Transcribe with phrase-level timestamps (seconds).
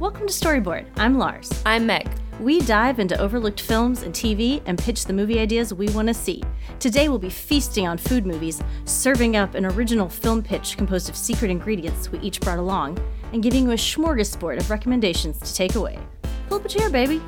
[0.00, 0.86] Welcome to Storybored.
[0.96, 1.62] I'm Lars.
[1.64, 2.08] I'm Meg.
[2.40, 6.14] We dive into overlooked films and TV and pitch the movie ideas we want to
[6.14, 6.42] see.
[6.80, 11.16] Today we'll be feasting on food movies, serving up an original film pitch composed of
[11.16, 12.98] secret ingredients we each brought along,
[13.32, 15.96] and giving you a smorgasbord of recommendations to take away.
[16.48, 17.22] Pull up a chair, baby.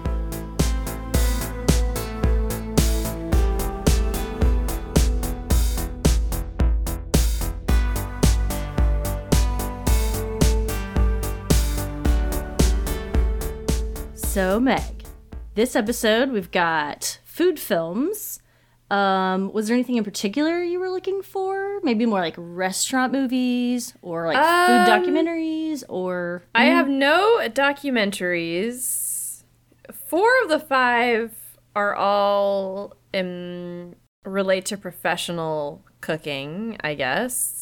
[14.37, 15.07] So, Meg,
[15.55, 18.39] this episode we've got food films.
[18.91, 21.81] Um, was there anything in particular you were looking for?
[21.83, 29.43] Maybe more like restaurant movies or like Um, food documentaries or I have no documentaries.
[29.91, 31.33] Four of the five
[31.75, 33.95] are all um,
[34.27, 37.56] relate to professional cooking, I guess.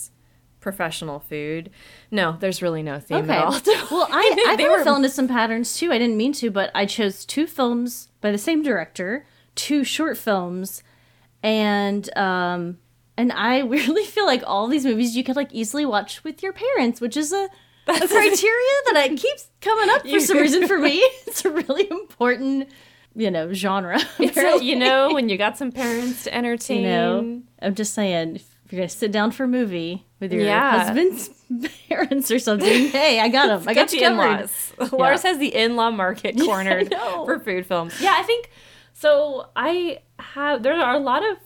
[0.65, 1.69] Professional food.
[2.11, 3.35] No, there's really no theme Okay.
[3.37, 3.53] at all.
[3.91, 5.93] well, I, I They were- fell into some patterns too.
[5.93, 10.17] I didn't mean to, but I chose two films by the same director, two short
[10.17, 10.83] films,
[11.43, 12.79] and um,
[13.19, 16.55] and I weirdly feel like all these movies you could like easily watch with your
[16.55, 17.49] parents, which is a,
[17.87, 20.95] a criteria that I keeps coming up for some reason for me.
[21.27, 22.71] It's a really important,
[23.15, 23.99] you know, genre.
[24.01, 24.67] So, apparently.
[24.67, 26.81] you know, when you got some parents to entertain.
[26.81, 28.41] you know, I'm just saying.
[28.75, 30.81] You're gonna sit down for a movie with your Yeah.
[30.85, 31.29] husband's
[31.89, 33.69] parents or something, hey, I got them.
[33.69, 34.23] I got you covered.
[34.25, 34.73] in-laws.
[34.93, 37.25] Lars has the in-law market cornered know.
[37.25, 37.95] for food films.
[38.01, 38.51] Yeah, I think
[38.93, 39.49] so.
[39.55, 41.37] I have there are a lot of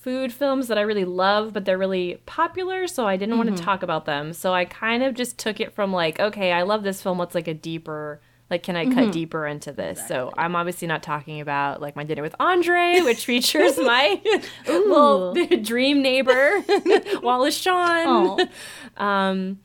[0.00, 3.46] food films that I really love, but they're really popular, so I didn't Mm-hmm.
[3.48, 4.32] want to talk about them.
[4.32, 7.18] So I kind of just took it from like, okay, I love this film.
[7.18, 8.94] What's like a deeper like can I Mm-hmm.
[8.98, 10.06] cut deeper into this?
[10.08, 14.20] So I'm obviously not talking about like my dinner with Andre, which features my
[14.66, 16.62] little dream neighbor,
[17.22, 18.48] Wallace Shawn.
[18.96, 19.60] Um,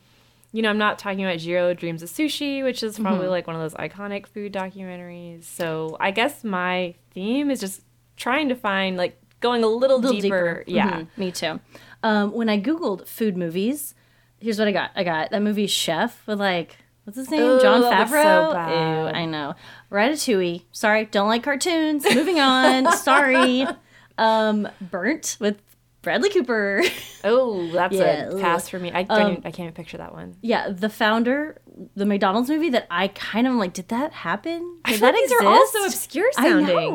[0.52, 3.30] you know, I'm not talking about Jiro Dreams of Sushi, which is probably Mm-hmm.
[3.30, 5.44] like one of those iconic food documentaries.
[5.44, 7.82] So I guess my theme is just
[8.16, 10.64] trying to find like going a little, little deeper.
[10.66, 11.00] Yeah.
[11.00, 11.60] Mhm, me too.
[12.02, 13.94] Um, when I googled food movies,
[14.40, 14.92] here's what I got.
[14.94, 18.52] I got that movie Chef with like what's his name, Ooh, John so Favreau.
[18.52, 18.70] bad.
[18.70, 19.54] Ew, I know.
[19.90, 20.64] Ratatouille.
[20.72, 22.04] Sorry, don't like cartoons.
[22.14, 22.92] Moving on.
[22.98, 23.66] Sorry.
[24.18, 25.60] Um, Burnt with
[26.02, 26.82] Bradley Cooper.
[27.24, 28.40] Oh, that's Yeah, a ugh.
[28.40, 28.92] pass for me.
[28.92, 30.36] I don't even, I can't even picture that one.
[30.42, 31.60] yeah, the founder,
[31.96, 33.72] the McDonald's movie that I kind of like.
[33.72, 34.78] Did that happen?
[34.84, 36.76] Did feel that like these are all so obscure sounding.
[36.76, 36.88] I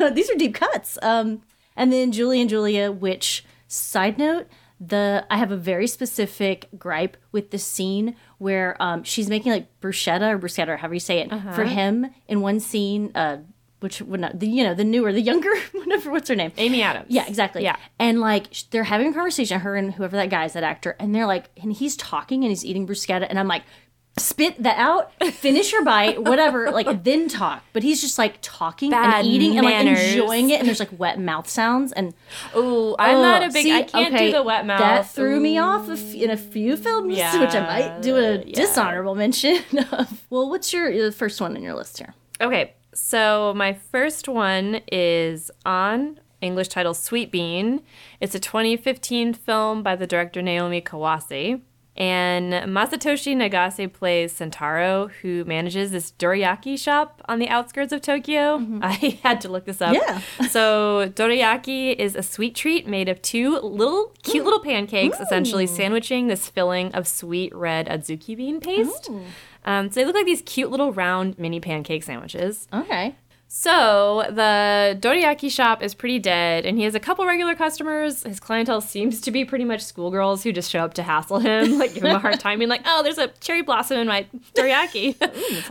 [0.00, 0.10] know.
[0.10, 0.98] These are deep cuts.
[1.02, 1.42] Um,
[1.76, 4.48] and then Julie and Julia, which side note,
[4.80, 9.68] the I have a very specific gripe with the scene where um she's making like
[9.80, 11.52] bruschetta or bruschetta or however you say it Uh-huh.
[11.52, 13.12] for him in one scene.
[13.14, 13.38] Uh,
[13.80, 16.82] which would not the you know the newer the younger whatever what's her name Amy
[16.82, 17.06] Adams.
[17.08, 17.62] yeah, exactly.
[17.62, 17.76] Yeah.
[17.98, 21.14] And like they're having a conversation, her and whoever that guy is, that actor, and
[21.14, 23.62] they're like, and he's talking and he's eating bruschetta, and I'm like,
[24.20, 27.62] spit that out, finish your bite, whatever, like then talk.
[27.72, 30.96] But he's just like talking Bad and eating and like enjoying it, and there's like
[30.98, 32.14] wet mouth sounds and
[32.54, 33.62] Oh, I'm not a big.
[33.64, 34.80] see, I can't okay, do the wet mouth.
[34.80, 38.16] That threw me off a f- in a few films, Yeah, which I might do
[38.16, 38.54] a yeah.
[38.54, 40.24] dishonorable mention of.
[40.30, 42.14] Well, what's your the first one in your list here?
[42.40, 47.82] Okay, so my first one is on English title Sweet Bean.
[48.20, 51.60] It's a 2015 film by the director Naomi Kawase.
[52.00, 58.66] And Masatoshi Nagase plays Sentaro, who manages this dorayaki shop on the outskirts of Tokyo.
[58.82, 59.92] I had to look this up.
[59.94, 60.22] Yeah.
[60.48, 66.28] so dorayaki is a sweet treat made of two little cute little pancakes, essentially sandwiching
[66.28, 69.10] this filling of sweet red adzuki bean paste.
[69.66, 72.66] Um, so they look like these cute little round mini pancake sandwiches.
[72.72, 73.14] Okay.
[73.52, 78.22] So the dorayaki shop is pretty dead, and he has a couple regular customers.
[78.22, 81.76] His clientele seems to be pretty much schoolgirls who just show up to hassle him,
[81.80, 84.24] like give him a hard time, being like, "Oh, there's a cherry blossom in my
[84.54, 85.20] dorayaki."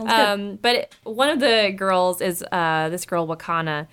[0.06, 3.86] um, but it- one of the girls is uh, this girl Wakana,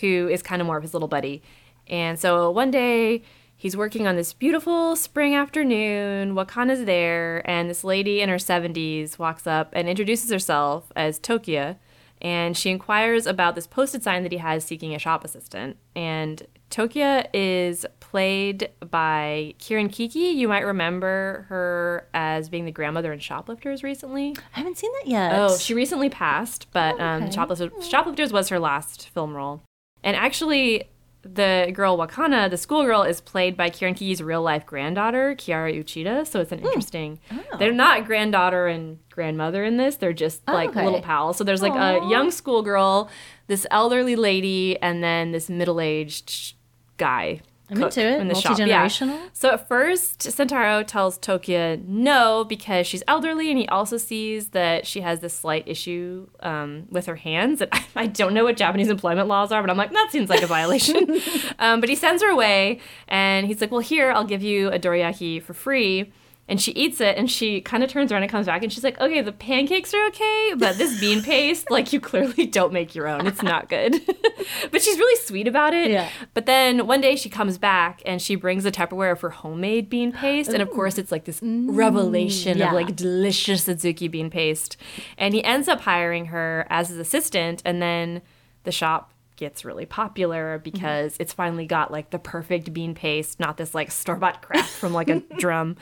[0.00, 1.42] who is kind of more of his little buddy.
[1.88, 3.22] And so one day
[3.56, 6.36] he's working on this beautiful spring afternoon.
[6.36, 11.78] Wakana's there, and this lady in her 70s walks up and introduces herself as Tokia.
[12.24, 15.76] And she inquires about this posted sign that he has seeking a shop assistant.
[15.94, 20.30] And Tokia is played by Kirin Kiki.
[20.30, 24.34] You might remember her as being the grandmother in Shoplifters recently.
[24.56, 25.32] I haven't seen that yet.
[25.34, 27.32] Oh, she recently passed, but um, okay.
[27.32, 29.62] Shoplifters, Shoplifters was her last film role.
[30.02, 30.84] And actually,
[31.24, 36.26] the girl Wakana, the schoolgirl, is played by Kirin Kiki's real life granddaughter, Kyara Uchida.
[36.26, 36.66] So it's an hmm.
[36.66, 37.18] interesting.
[37.30, 37.58] Oh.
[37.58, 39.96] They're not granddaughter and grandmother in this.
[39.96, 40.84] They're just oh, like okay.
[40.84, 41.36] little pals.
[41.36, 43.10] So there's like a young schoolgirl,
[43.46, 46.54] this elderly lady, and then this middle aged
[46.96, 48.20] guy I'm into it.
[48.20, 48.58] in the shop.
[48.58, 48.82] Yeah.
[48.82, 49.30] Multi-generational?
[49.32, 54.86] So at first, Sentaro tells Tokia no because she's elderly, and he also sees that
[54.86, 57.62] she has this slight issue um, with her hands.
[57.62, 60.42] And I don't know what Japanese employment laws are, but I'm like, that seems like
[60.42, 61.20] a violation.
[61.58, 64.78] um, but he sends her away, and he's like, well, here, I'll give you a
[64.78, 66.12] dorayaki for free.
[66.46, 68.84] And she eats it, and she kind of turns around and comes back, and she's
[68.84, 72.94] like, "Okay, the pancakes are okay, but this bean paste, like, you clearly don't make
[72.94, 73.26] your own.
[73.26, 73.94] It's not good."
[74.70, 75.90] but she's really sweet about it.
[75.90, 76.10] Yeah.
[76.34, 79.88] But then one day she comes back and she brings a Tupperware of her homemade
[79.88, 82.68] bean paste, and of course it's like this mm, revelation yeah.
[82.68, 84.76] of like delicious adzuki bean paste.
[85.16, 88.20] And he ends up hiring her as his assistant, and then
[88.64, 93.56] the shop gets really popular because it's finally got like the perfect bean paste, not
[93.56, 95.76] this like store bought crap from like a drum.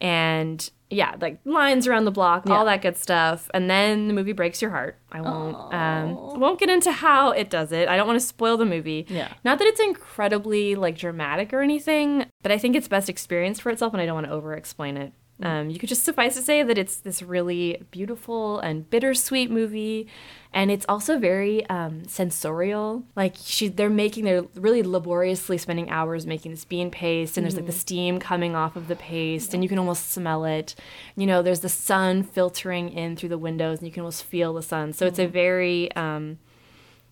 [0.00, 3.50] And yeah, like lines around the block, all that good stuff.
[3.52, 4.96] And then the movie breaks your heart.
[5.12, 7.88] I won't um won't get into how it does it.
[7.88, 9.06] I don't want to spoil the movie.
[9.08, 9.32] Yeah.
[9.44, 13.70] Not that it's incredibly like dramatic or anything, but I think it's best experienced for
[13.70, 15.12] itself and I don't want to over explain it.
[15.40, 20.08] Um, you could just suffice to say that it's this really beautiful and bittersweet movie,
[20.52, 23.04] and it's also very um, sensorial.
[23.14, 27.54] Like she, they're making, they're really laboriously spending hours making this bean paste, and there's
[27.54, 30.74] like the steam coming off of the paste, and you can almost smell it.
[31.14, 34.54] You know, there's the sun filtering in through the windows, and you can almost feel
[34.54, 34.92] the sun.
[34.92, 36.38] So it's a very um,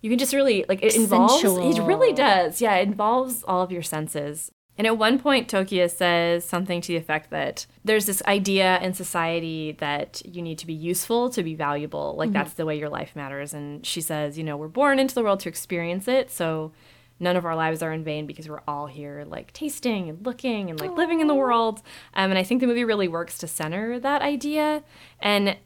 [0.00, 2.61] you can just really like it involves it really does.
[2.61, 6.88] Yeah it involves all of your senses and at one point tokia says something to
[6.88, 11.43] the effect that there's this idea in society that you need to be useful to
[11.43, 12.14] be valuable.
[12.17, 13.55] Like that's the way your life matters.
[13.55, 16.73] And she says you know we're born into the world to experience it so
[17.19, 20.69] none of our lives are in vain because we're all here like tasting and looking
[20.69, 21.82] and like living in the world.
[22.14, 24.82] Um, and i think the movie really works to center that idea.
[25.20, 25.56] And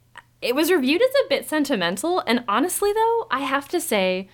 [0.40, 2.22] it was reviewed as a bit sentimental.
[2.26, 4.28] And honestly though i have to say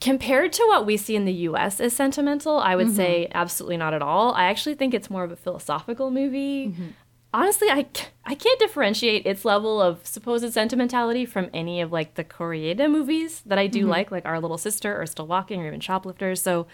[0.00, 2.96] compared to what we see in the US as sentimental i would mm-hmm.
[2.96, 4.32] say absolutely not at all.
[4.34, 6.68] I actually think it's more of a philosophical movie.
[6.68, 6.86] Mm-hmm.
[7.32, 7.86] Honestly I,
[8.24, 13.42] I can't differentiate its level of supposed sentimentality from any of like the koreeda movies
[13.46, 13.90] that i do mm-hmm.
[13.90, 16.42] like like our little sister or still walking or even shoplifters.
[16.42, 16.66] So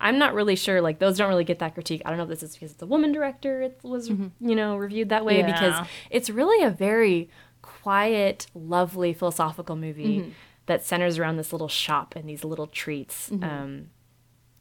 [0.00, 2.02] i'm not really sure like those don't really get that critique.
[2.04, 4.76] I don't know if this is because it's a woman director it was you know
[4.76, 7.30] reviewed that way because it's really a very
[7.62, 10.34] quiet lovely philosophical movie
[10.66, 13.90] that centers around this little shop and these little treats um,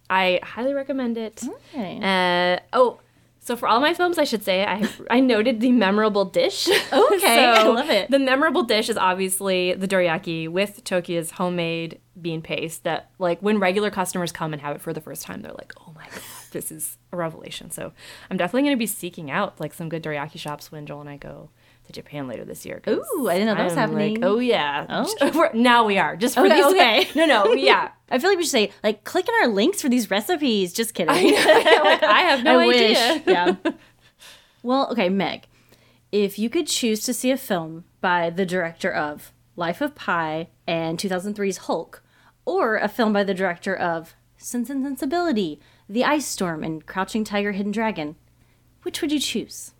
[0.09, 1.99] i highly recommend it Okay.
[2.01, 2.99] uh, oh,
[3.39, 6.65] so for all my films, I should say I I noted the memorable dish.
[6.93, 8.09] Okay, I love it.
[8.09, 12.85] The memorable dish is obviously the dorayaki with Tokyo's homemade bean paste.
[12.85, 15.73] That like when regular customers come and have it for the first time, they're like,
[15.81, 16.21] "Oh my god,
[16.51, 17.91] this is a revelation." So
[18.31, 21.09] I'm definitely going to be seeking out like some good dorayaki shops when Joel and
[21.09, 21.49] I go
[21.93, 22.81] Japan later this year.
[22.87, 24.23] Ooh, I didn't know that was I'm like, happening.
[24.23, 24.85] oh yeah.
[25.21, 25.49] Oh.
[25.53, 26.65] Now we are just for Okay, these.
[26.65, 27.07] okay.
[27.15, 27.91] No, no, yeah.
[28.09, 30.73] I feel like we should say, like, click on our links for these recipes.
[30.73, 31.07] Just kidding.
[31.15, 32.97] like I have no I wish.
[32.97, 33.23] idea.
[33.25, 33.55] Yeah.
[34.61, 35.45] well, okay, Meg.
[36.11, 40.49] If you could choose to see a film by the director of Life of Pi
[40.67, 42.03] and 2003's Hulk,
[42.45, 45.59] or a film by the director of Sense and Sensibility,
[45.89, 48.15] The Ice Storm, and Crouching Tiger, Hidden Dragon,
[48.83, 49.71] which would you choose?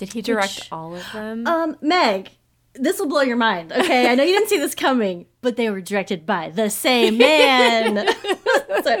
[0.00, 1.46] Did he direct Which- all of them?
[1.46, 2.30] Um, Meg,
[2.74, 3.70] this will blow your mind.
[3.70, 7.18] Okay, I know you didn't see this coming, but they were directed by the same
[7.18, 7.96] man.
[8.82, 9.00] so,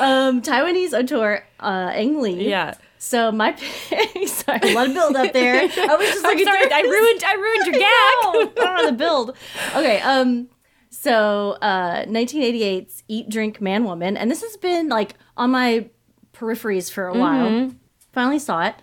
[0.00, 2.48] um, Taiwanese auteur uh, Ang Lee.
[2.48, 2.74] yeah.
[2.98, 5.54] So my pick, sorry, a lot of build up there.
[5.62, 8.56] I was just looking sorry, through I ruined I ruined your gag.
[8.56, 9.36] no, oh, the build.
[9.76, 10.48] Okay, um,
[10.90, 15.88] so uh, 1988's Eat, Drink, Man, Woman, and this has been like on my
[16.32, 17.70] peripheries for a while.
[18.12, 18.74] Finally saw it.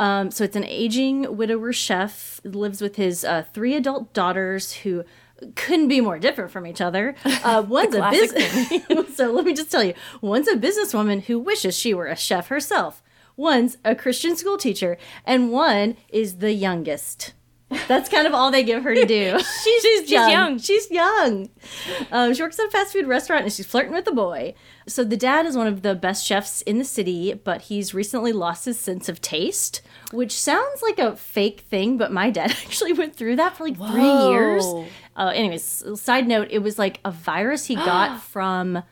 [0.00, 5.04] Um, so it's an aging widower chef lives with his uh, three adult daughters who
[5.56, 7.14] couldn't be more different from each other.
[7.42, 9.14] Uh, one's a business.
[9.16, 12.48] so let me just tell you, one's a businesswoman who wishes she were a chef
[12.48, 13.02] herself.
[13.36, 17.32] One's a Christian school teacher, and one is the youngest.
[17.88, 19.38] That's kind of all they give her to do.
[19.64, 20.58] she's, she's young.
[20.58, 21.48] She's young.
[22.10, 24.54] Um, she works at a fast food restaurant and she's flirting with a boy.
[24.86, 28.32] So the dad is one of the best chefs in the city, but he's recently
[28.32, 32.92] lost his sense of taste, which sounds like a fake thing, but my dad actually
[32.92, 34.64] went through that for like three years.
[35.16, 38.82] Uh, anyways, side note, it was like a virus he got from,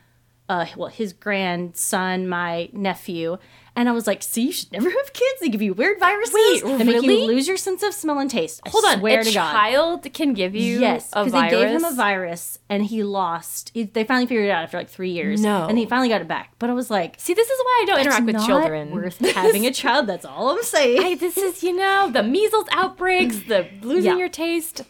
[0.49, 3.37] uh, well, his grandson, my nephew.
[3.75, 5.39] And I was like, see, you should never have kids.
[5.39, 8.29] They give you weird viruses Wait, that make you lose your sense of smell and
[8.29, 8.59] taste.
[8.65, 9.51] I Hold on, swear a to God.
[9.53, 13.71] child can give you Yes, because they gave him a virus and he lost.
[13.73, 15.39] He, they finally figured it out after like three years.
[15.39, 15.65] No.
[15.67, 16.53] and he finally got it back.
[16.59, 18.91] But I was like, See, this is why I don't interact with not children.
[18.91, 20.07] Worth having a child.
[20.07, 21.01] That's all I'm saying.
[21.01, 24.17] I, this is, you know, the measles outbreaks, the losing Yeah.
[24.17, 24.81] your taste.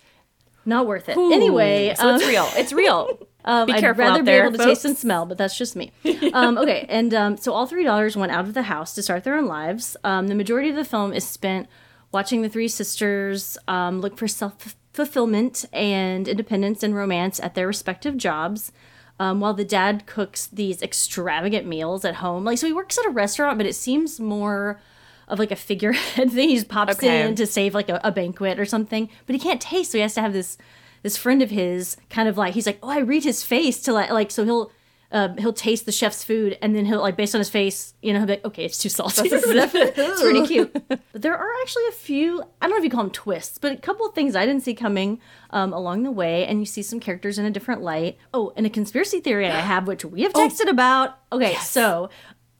[0.66, 1.18] not worth it.
[1.18, 1.32] Ooh.
[1.34, 2.48] Anyway, so it's um, real.
[2.54, 3.20] It's real.
[3.50, 5.92] Um, I'd rather out be able to taste and smell, but that's just me.
[6.34, 9.24] Um, okay, and um, so all three daughters went out of the house to start
[9.24, 9.98] their own lives.
[10.04, 11.68] Um, the majority of the film is spent
[12.12, 17.66] watching the three sisters um, look for self fulfillment and independence and romance at their
[17.68, 18.72] respective jobs.
[19.20, 23.06] Um, while the dad cooks these extravagant meals at home, like so he works at
[23.06, 24.80] a restaurant, but it seems more
[25.28, 26.50] of like a figurehead thing.
[26.50, 27.28] He just pops Okay.
[27.28, 30.04] in to save like a, a banquet or something, but he can't taste, so he
[30.04, 30.58] has to have this
[31.04, 33.94] this friend of his kind of like he's like, oh, I read his face to
[33.94, 34.72] like like so he'll.
[35.12, 38.14] Uh, he'll taste the chef's food and then he'll like based on his face you
[38.14, 39.28] know he'll be like okay it's too salty.
[39.34, 40.72] It's pretty cute.
[40.88, 43.72] But there are actually a few i don't know if you call them twists but
[43.72, 46.84] a couple of things i didn't see coming um, along the way and you see
[46.84, 48.20] some characters in a different light.
[48.36, 51.18] Oh and a conspiracy theory i have which we have texted about.
[51.32, 52.12] Okay so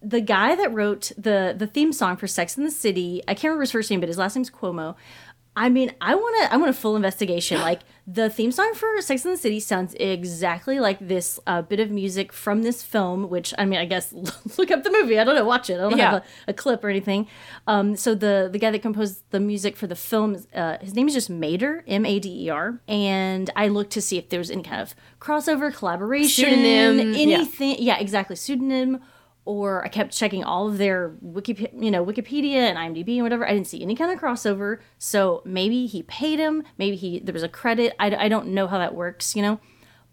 [0.02, 3.44] the guy that wrote the the theme song for Sex in the City, I can't
[3.52, 4.96] remember his first name, but his last name's Cuomo.
[5.60, 6.54] I mean, I want to.
[6.54, 7.60] I want a full investigation.
[7.70, 11.80] Like the theme song for Sex in the City sounds exactly like this uh, bit
[11.80, 13.30] of music from this film.
[13.30, 14.14] Which I mean, I guess
[14.58, 15.20] look up the movie.
[15.20, 15.76] I don't know, watch it.
[15.76, 16.12] I don't Yeah.
[16.12, 17.28] have a, a clip or anything.
[17.68, 21.08] Um, so the the guy that composed the music for the film, uh, his name
[21.10, 24.40] is just Mader, M A D E R, and I looked to see if there
[24.40, 27.20] was any kind of crossover collaboration, Pseudonym, yeah.
[27.38, 27.76] anything.
[27.80, 29.02] Yeah, exactly, pseudonym
[29.50, 33.48] or I kept checking all of their Wiki, you know, Wikipedia and IMDb and whatever.
[33.48, 34.78] I didn't see any kind of crossover.
[35.00, 36.64] So maybe he paid him.
[36.78, 37.96] Maybe he there was a credit.
[38.00, 39.60] I, I don't know how that works, you know.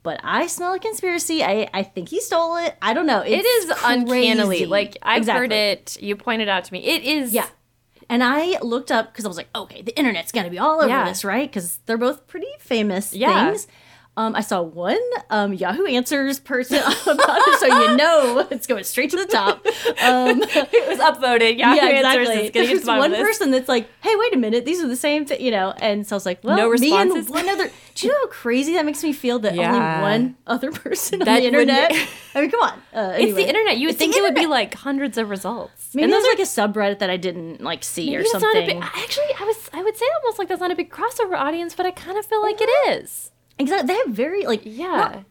[0.02, 1.43] But I smell a conspiracy.
[1.45, 2.76] I, I think he stole it.
[2.81, 3.21] I don't know.
[3.21, 4.64] It It's is uncannily.
[4.64, 5.40] Like I've Exactly.
[5.43, 6.00] heard it.
[6.00, 6.83] You pointed out to me.
[6.85, 7.35] It is.
[7.35, 7.49] Yeah.
[8.09, 10.88] And I looked up because I was like, okay, the internet's gonna be all over
[10.88, 11.05] Yeah.
[11.09, 11.49] this, right?
[11.50, 13.50] Because they're both pretty famous Yeah.
[13.50, 13.66] things.
[14.18, 18.82] Um, I saw one um, Yahoo Answers person about it, so you know it's going
[18.85, 19.66] straight to the top.
[20.02, 20.42] Um,
[20.76, 21.58] It was upvoted.
[21.58, 22.44] Yahoo yeah, Answers exactly.
[22.46, 25.26] is getting There's one person that's like, "Hey, wait a minute, these are the same
[25.26, 25.73] thing," you know.
[25.82, 27.28] And so I was like, "Well, No me and responses?
[27.30, 29.68] one other." Do you know how crazy that makes me feel that Yeah.
[29.75, 31.92] only one other person on the internet?
[32.35, 32.82] I mean, come on.
[32.94, 33.76] Uh, It's the internet.
[33.78, 35.94] You would It's think it would be like hundreds of results.
[35.94, 38.66] Maybe and there's like a subreddit that I didn't like see or something.
[38.66, 41.75] Big, actually, I was I would say almost like that's not a big crossover audience,
[41.75, 43.30] but I kind of feel like it is.
[43.58, 43.86] Exactly.
[43.86, 44.86] They have very like Yeah.
[44.92, 45.25] well,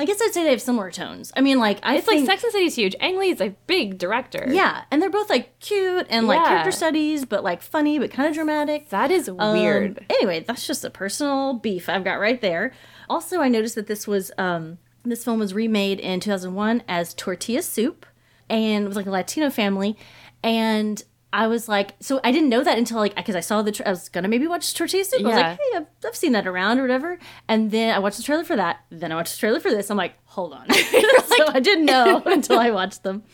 [0.00, 1.32] I guess I'd say they have similar tones.
[1.36, 2.94] I mean, like I it's think, like Sex and City's huge.
[3.00, 4.46] Ang Lee's a big director.
[4.48, 6.48] Yeah, and they're both like cute and like Yeah.
[6.48, 8.90] character studies, but like funny, but kind of dramatic.
[8.90, 10.04] That is Um, weird.
[10.08, 12.72] anyway, that's just a personal beef I've got right there.
[13.10, 17.62] Also, I noticed that this was um, this film was remade in 2001 as Tortilla
[17.62, 18.06] Soup,
[18.48, 19.96] and it was like a Latino family,
[20.44, 23.70] and I was like, so I didn't know that until like because I saw the
[23.72, 25.20] tra- I was gonna maybe watch Tortilla Soup.
[25.20, 27.18] I was like, hey, I've, I've seen that around or whatever,
[27.48, 28.80] and then I watched the trailer for that.
[28.90, 29.90] Then I watched the trailer for this.
[29.90, 33.24] I'm like, hold on, so I didn't know until I watched them.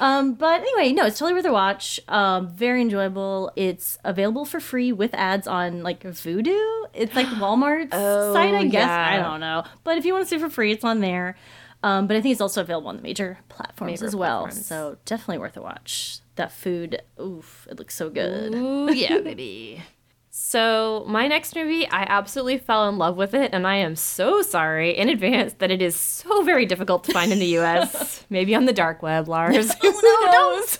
[0.00, 1.98] Um, but anyway, no, it's totally worth a watch.
[2.08, 3.50] Um, very enjoyable.
[3.56, 6.84] It's available for free with ads on like Vudu.
[6.92, 8.82] It's like Walmart's Oh, site, I guess.
[8.86, 9.08] yeah.
[9.12, 9.64] I don't know.
[9.82, 11.36] But if you want to see it for free, it's on there.
[11.82, 14.42] Um, but I think it's also available on the major platforms Major as well.
[14.42, 14.66] platforms.
[14.66, 16.18] So definitely worth a watch.
[16.40, 18.54] That food, oof, it looks so good.
[18.54, 19.82] Ooh, yeah, baby.
[20.30, 24.40] So, my next movie, I absolutely fell in love with it, and I am so
[24.40, 28.24] sorry in advance that it is so very difficult to find in the US.
[28.30, 29.70] Maybe on the dark web, Lars.
[29.82, 30.78] Oh, Who knows?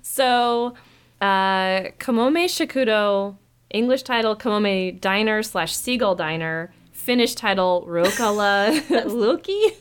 [0.00, 0.74] so,
[1.20, 3.36] uh, Kamome Shokudo,
[3.70, 9.74] English title Kamome Diner slash Seagull Diner, Finnish title Ruokala Lokki.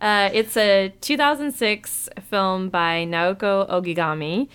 [0.00, 4.48] Uh, it's a 2006 film by Naoko Ogigami,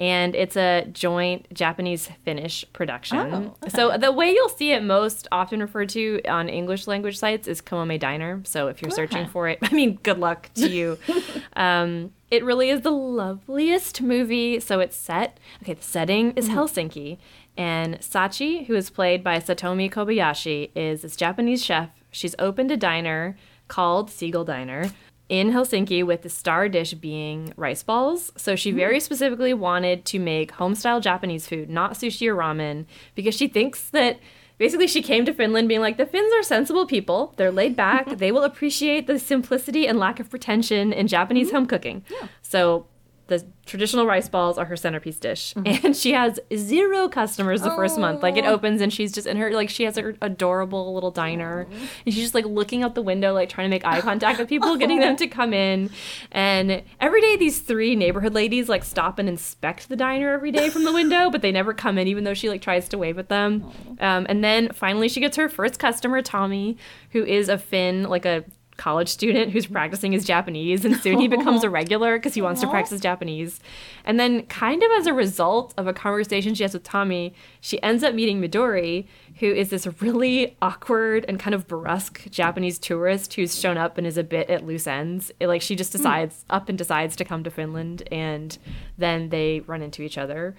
[0.00, 3.18] and it's a joint Japanese Finnish production.
[3.18, 3.68] Oh, okay.
[3.68, 7.60] So the way you'll see it most often referred to on English language sites is
[7.60, 8.40] Kamome Diner.
[8.44, 10.98] So if you're searching for it, I mean, good luck to you.
[11.54, 14.58] um, it really is the loveliest movie.
[14.60, 15.38] So it's set.
[15.62, 17.18] Okay, the setting is Helsinki,
[17.56, 21.90] and Sachi, who is played by Satomi Kobayashi, is this Japanese chef.
[22.10, 23.36] She's opened a diner
[23.70, 24.90] called Seagull Diner
[25.30, 28.32] in Helsinki with the star dish being rice balls.
[28.36, 29.02] So she very mm.
[29.02, 32.84] specifically wanted to make home-style Japanese food, not sushi or ramen,
[33.14, 34.18] because she thinks that
[34.58, 37.32] basically she came to Finland being like the Finns are sensible people.
[37.36, 38.08] They're laid back.
[38.18, 41.56] they will appreciate the simplicity and lack of pretension in Japanese mm-hmm.
[41.58, 42.04] home cooking.
[42.42, 42.86] So
[43.30, 45.54] the traditional rice balls are her centerpiece dish.
[45.56, 48.22] And she has zero customers the first month.
[48.22, 51.66] Like it opens and she's just in her like she has her adorable little diner.
[51.70, 54.48] And she's just like looking out the window like trying to make eye contact with
[54.48, 55.90] people getting them to come in.
[56.32, 60.68] And every day these three neighborhood ladies like stop and inspect the diner every day
[60.68, 63.18] from the window but they never come in even though she like tries to wave
[63.18, 63.70] at them.
[64.00, 66.76] Um, and then finally she gets her first customer tommy
[67.12, 68.44] who is a finn like a
[68.80, 72.62] college student who's practicing his Japanese, and soon he becomes a regular because he wants
[72.62, 73.60] to practice Japanese.
[74.04, 77.80] And then, kind of as a result of a conversation she has with Tommy, she
[77.82, 79.06] ends up meeting Midori,
[79.38, 84.06] who is this really awkward and kind of brusque Japanese tourist who's shown up and
[84.06, 85.30] is a bit at loose ends.
[85.38, 85.98] It, like she just hmm.
[85.98, 88.56] decides up and decides to come to Finland, and
[88.96, 90.56] then they run into each other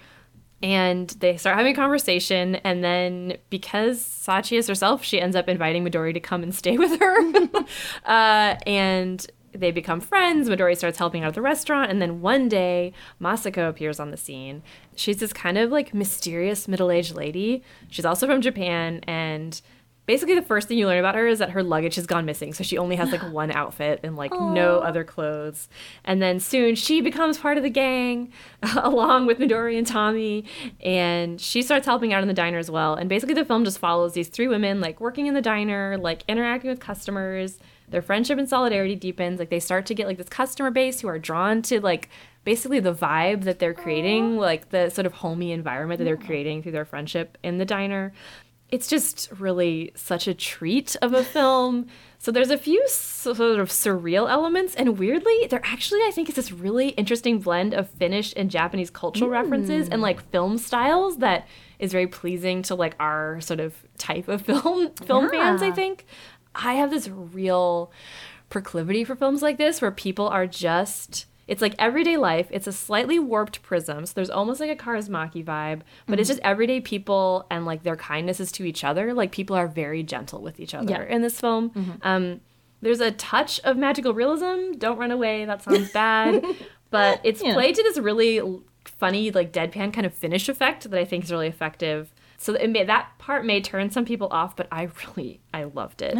[0.62, 5.48] and they start having a conversation and then because sachi is herself she ends up
[5.48, 7.16] inviting midori to come and stay with her.
[8.04, 10.48] Uh, and they become friends.
[10.48, 14.16] Midori starts helping out at the restaurant and then one day masako appears on the
[14.16, 14.62] scene.
[14.94, 17.62] She's this kind of like mysterious middle-aged lady.
[17.88, 19.60] She's also from japan and
[20.06, 22.52] basically the first thing you learn about her is that her luggage has gone missing
[22.52, 25.68] so she only has like one outfit and like no other clothes.
[26.04, 28.32] And then soon she becomes part of the gang
[28.76, 30.44] along with midori and tommy
[30.80, 32.94] and she starts helping out in the diner as well.
[32.94, 36.24] And basically the film just follows these three women like working in the diner like
[36.28, 37.58] interacting with customers.
[37.88, 39.38] Their friendship and solidarity deepens.
[39.38, 42.08] Like they start to get like this customer base who are drawn to like
[42.44, 46.62] basically the vibe that they're creating like the sort of homey environment that they're creating
[46.62, 48.12] through their friendship in the diner
[48.72, 51.86] it's just really such a treat of a film.
[52.18, 56.36] So there's a few sort of surreal elements, and weirdly, there actually I think is
[56.36, 59.34] this really interesting blend of Finnish and Japanese cultural hmm.
[59.34, 61.46] references and like film styles that
[61.78, 65.62] is very pleasing to like our sort of type of film film fans.
[65.62, 66.06] I think
[66.54, 67.92] I have this real
[68.48, 72.48] proclivity for films like this where people are just it's like everyday life.
[72.50, 74.06] It's a slightly warped prism.
[74.06, 77.96] So there's almost like a Kaurismaki vibe, but it's just everyday people and like their
[77.96, 79.12] kindnesses to each other.
[79.12, 81.14] Like people are very gentle with each other Yeah.
[81.14, 81.98] in this film.
[82.02, 82.40] Um,
[82.80, 84.72] there's a touch of magical realism.
[84.78, 85.44] Don't run away.
[85.44, 86.42] That sounds bad.
[86.90, 87.52] but it's Yeah.
[87.54, 88.40] played to this really
[88.98, 92.12] funny, like deadpan kind of Finnish effect that I think is really effective.
[92.38, 96.02] So it may, that part may turn some people off, but I really I loved
[96.02, 96.16] it.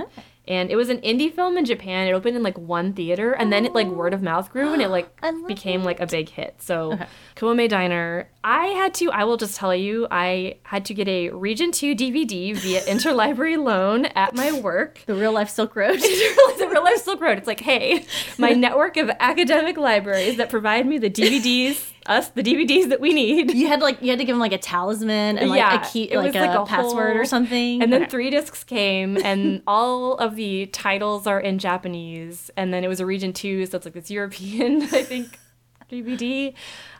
[0.48, 2.08] And it was an indie film in Japan.
[2.08, 4.82] It opened in like one theater, and then it like word of mouth grew, and
[4.82, 5.08] it like
[5.46, 6.56] became like a big hit.
[6.58, 6.98] So
[7.36, 8.28] Kamome Diner.
[8.44, 9.10] I had to.
[9.12, 13.62] I will just tell you, I had to get a Region Two DVD via interlibrary
[13.62, 15.00] loan at my work.
[15.06, 16.00] The real life Silk Road.
[16.00, 17.38] the real life Silk Road.
[17.38, 18.04] It's like, hey,
[18.38, 23.12] my network of academic libraries that provide me the DVDs, us the DVDs that we
[23.12, 23.52] need.
[23.54, 25.90] you had like you had to give him like a talisman and like Yeah, a
[25.90, 27.82] key, like a, like a password or something.
[27.82, 28.10] And then Okay.
[28.10, 32.50] three discs came, and all of the titles are in Japanese.
[32.56, 35.38] And then it was a region two, so it's like this European, I think,
[35.90, 36.54] DVD.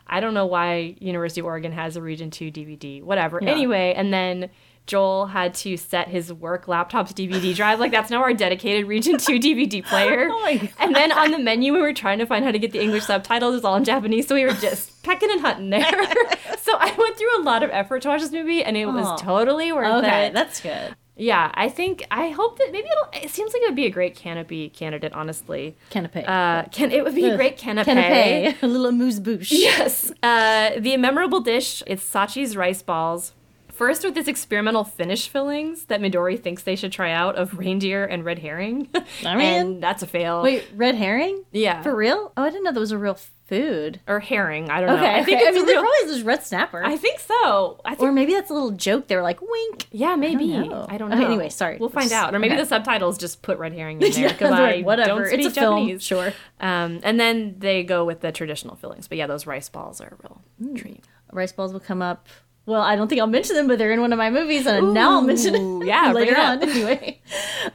[0.07, 3.01] I don't know why University of Oregon has a region two DVD.
[3.01, 3.39] Whatever.
[3.41, 3.51] Yeah.
[3.51, 4.49] Anyway, and then
[4.85, 7.79] Joel had to set his work laptop's DVD drive.
[7.79, 10.29] Like that's now our dedicated region two DVD player.
[10.45, 10.59] Oh.
[10.79, 13.05] And then on the menu, we were trying to find how to get the English
[13.05, 13.55] subtitles.
[13.55, 15.81] It's all in Japanese, so we were just pecking and hunting there.
[16.61, 19.05] so I went through a lot of effort to watch this movie, and it was
[19.07, 19.15] Oh.
[19.17, 20.25] totally worth okay, it.
[20.27, 20.95] Okay, that's good.
[21.15, 23.23] yeah, I think I hope that maybe it'll.
[23.23, 25.75] It seems like it would be a great Kanopy candidate, honestly.
[25.91, 26.27] Kanopy.
[26.27, 27.85] Uh, can it would be a great Kanopy.
[27.85, 28.61] Canapé.
[28.63, 29.51] A little amuse bouche.
[29.51, 30.11] Yes.
[30.21, 33.33] Uh, the memorable dish is Sachi's rice balls.
[33.73, 38.05] First, with this experimental Finnish fillings that Midori thinks they should try out of reindeer
[38.05, 38.87] and red herring.
[39.25, 40.41] I mean- and that's a fail.
[40.43, 41.43] Wait, red herring?
[41.51, 41.81] Yeah.
[41.81, 42.31] For real?
[42.37, 43.99] Oh, I didn't know that was a real food.
[44.07, 44.69] or herring.
[44.71, 45.19] I don't Okay, know.
[45.19, 45.47] I think okay.
[45.49, 45.83] it's I mean, a there real.
[45.83, 46.83] probably is this red snapper.
[46.83, 47.81] I think so.
[47.85, 48.01] I think.
[48.01, 49.07] or maybe that's a little joke.
[49.07, 49.87] They were like, wink.
[49.91, 50.47] yeah, maybe.
[50.47, 50.85] know.
[50.89, 51.17] I don't know.
[51.17, 51.77] Okay, anyway, sorry.
[51.77, 52.33] We'll find out.
[52.33, 52.63] Or maybe okay.
[52.63, 55.25] the subtitles just put red herring in there Yeah, because I whatever.
[55.25, 56.03] don't It's a film, Japanese.
[56.03, 56.33] sure.
[56.59, 59.07] Um, and then they go with the traditional fillings.
[59.07, 60.75] But yeah, those rice balls are a real Hmm.
[60.75, 61.03] treat.
[61.31, 62.27] Rice balls will come up.
[62.65, 64.93] Well, I don't think I'll mention them, but they're in one of my movies, and
[64.93, 66.63] now I'll mention Ooh, it yeah, later it on.
[66.63, 67.21] Anyway,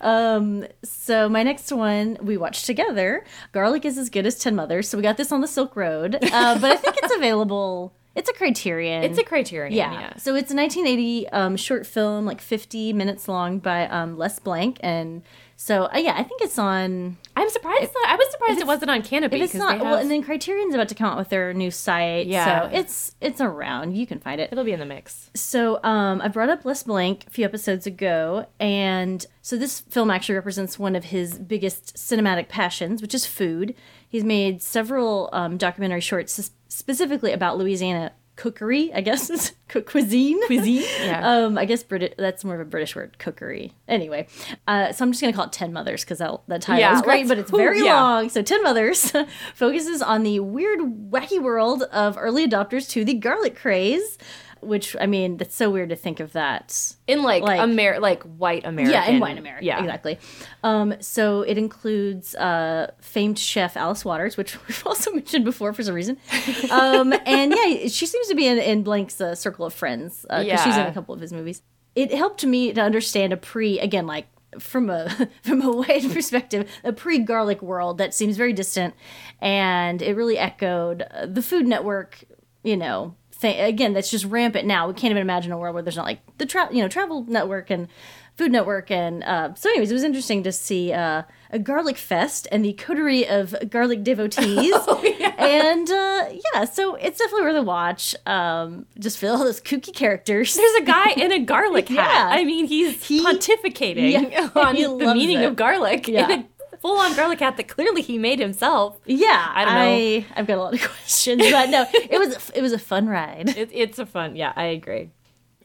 [0.00, 3.24] um, so my next one we watched together.
[3.52, 4.88] Garlic is as good as Ten Mothers.
[4.88, 7.92] So we got this on the Silk Road, uh, but I think it's available.
[8.14, 9.04] It's a Criterion.
[9.04, 9.72] It's a criterion.
[9.74, 9.92] yeah.
[9.92, 10.16] Yeah.
[10.16, 14.78] So it's a 1980 um, short film, like 50 minutes long, by um, Les Blank,
[14.80, 15.22] and
[15.60, 17.16] so uh, yeah, I think it's on.
[17.34, 17.92] I'm surprised.
[17.92, 19.32] that, I was surprised it wasn't on Kanopy.
[19.32, 21.72] If it's not, they well, and then Criterion's about to come out with their new
[21.72, 22.70] site, Yeah.
[22.70, 23.96] so it's it's around.
[23.96, 24.50] You can find it.
[24.52, 25.30] it'll be in the mix.
[25.34, 30.12] So um, I brought up Les Blank a few episodes ago, and so this film
[30.12, 33.74] actually represents one of his biggest cinematic passions, which is food.
[34.08, 40.40] He's made several um, documentary shorts specifically about Louisiana cookery, I guess cu- cuisine.
[40.46, 40.84] Cuisine?
[41.00, 41.18] Yeah.
[41.28, 42.14] Um, I guess British.
[42.16, 43.74] That's more of a British word, cookery.
[43.86, 44.28] Anyway,
[44.66, 47.02] uh, so I'm just gonna call it Ten Mothers because that that title Yeah, is
[47.02, 48.00] great, but it's ooh, very yeah.
[48.00, 48.28] long.
[48.30, 49.12] So Ten Mothers
[49.54, 50.78] focuses on the weird,
[51.10, 54.16] wacky world of early adopters to the garlic craze.
[54.60, 56.94] Which I mean, that's so weird to think of that.
[57.06, 58.92] In like, Like- Amer- like white American.
[58.92, 59.64] Yeah, in white America.
[59.64, 59.80] Yeah.
[59.80, 60.18] exactly.
[60.62, 65.82] Um, so it includes uh, famed chef Alice Waters, which we've also mentioned before for
[65.82, 66.16] some reason.
[66.70, 70.62] Um, and yeah, she seems to be in, in Blank's uh, circle of friends because
[70.62, 71.62] she's in a couple of his movies.
[71.94, 74.26] It helped me to understand a pre, again, like
[74.58, 78.94] from a from a wide perspective, a pre-garlic world that seems very distant,
[79.40, 82.24] and it really echoed uh, the Food Network.
[82.64, 83.92] You know, thing again.
[83.92, 84.88] That's just rampant now.
[84.88, 87.24] We can't even imagine a world where there's not like the tra- you know travel
[87.28, 87.88] network and
[88.36, 92.46] Food Network, and uh, so anyways, it was interesting to see uh, a garlic fest
[92.52, 94.38] and the coterie of garlic devotees,
[94.74, 95.34] Oh, yeah.
[95.44, 98.14] and uh, yeah, so it's definitely worth a watch.
[98.26, 100.54] Um, just feel all those kooky characters.
[100.54, 101.96] There's a guy in a garlic hat.
[101.96, 102.28] Yeah.
[102.30, 105.44] I mean, he's He- pontificating Yeah, on he the meaning it.
[105.46, 106.30] of garlic Yeah.
[106.30, 106.46] in a
[106.80, 108.98] full-on garlic hat that clearly he made himself.
[109.06, 109.80] yeah, I don't know.
[109.80, 113.08] I, I've got a lot of questions, but no, it was it was a fun
[113.08, 113.50] ride.
[113.56, 115.10] It, it's a fun, yeah, I agree.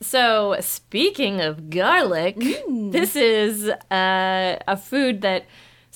[0.02, 2.36] So, speaking of garlic,
[2.67, 5.45] this is uh, a food that.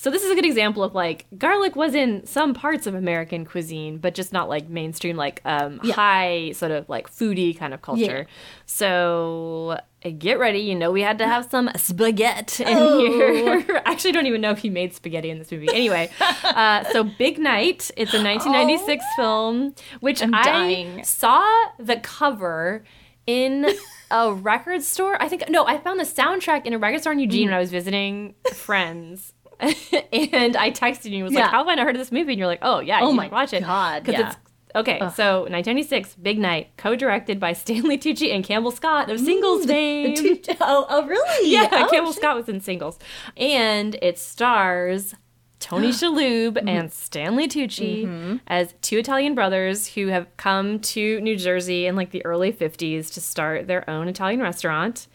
[0.00, 3.44] So, this is a good example of like garlic was in some parts of American
[3.44, 5.94] cuisine, but just not like mainstream, like um, Yeah.
[5.94, 8.26] high sort of like foodie kind of culture.
[8.64, 10.60] So, uh, get ready.
[10.60, 12.98] You know, we had to have some spaghetti in Oh.
[13.00, 13.82] here.
[13.86, 15.68] I actually don't even know if he made spaghetti in this movie.
[15.72, 16.10] Anyway,
[16.44, 21.04] uh, so Big Night, it's a 1996 film, which I'm I dying.
[21.04, 21.44] saw
[21.78, 22.84] the cover
[23.26, 23.66] in
[24.10, 25.20] a record store.
[25.20, 27.50] I think no, I found the soundtrack in a record store in Eugene Mm.
[27.50, 29.34] when I was visiting friends.
[29.60, 32.32] and I texted you and was like, "How have I not heard of this movie?"
[32.32, 34.28] And you're like, "Oh yeah, Oh you my watch it." God, 'Cause yeah.
[34.28, 34.36] it's
[34.74, 34.98] okay.
[34.98, 40.38] So 1996, Big Night, co-directed by Stanley Tucci and Campbell Scott of Singles fame.
[40.60, 41.50] oh, oh, really?
[41.52, 42.20] Yeah, Oh, Campbell shit.
[42.22, 42.98] Scott was in Singles,
[43.36, 45.14] and it stars
[45.60, 46.68] Tony Shalhoub Mm-hmm.
[46.68, 52.10] and Stanley Tucci as two Italian brothers who have come to New Jersey in like
[52.10, 55.06] the early 50s to start their own Italian restaurant.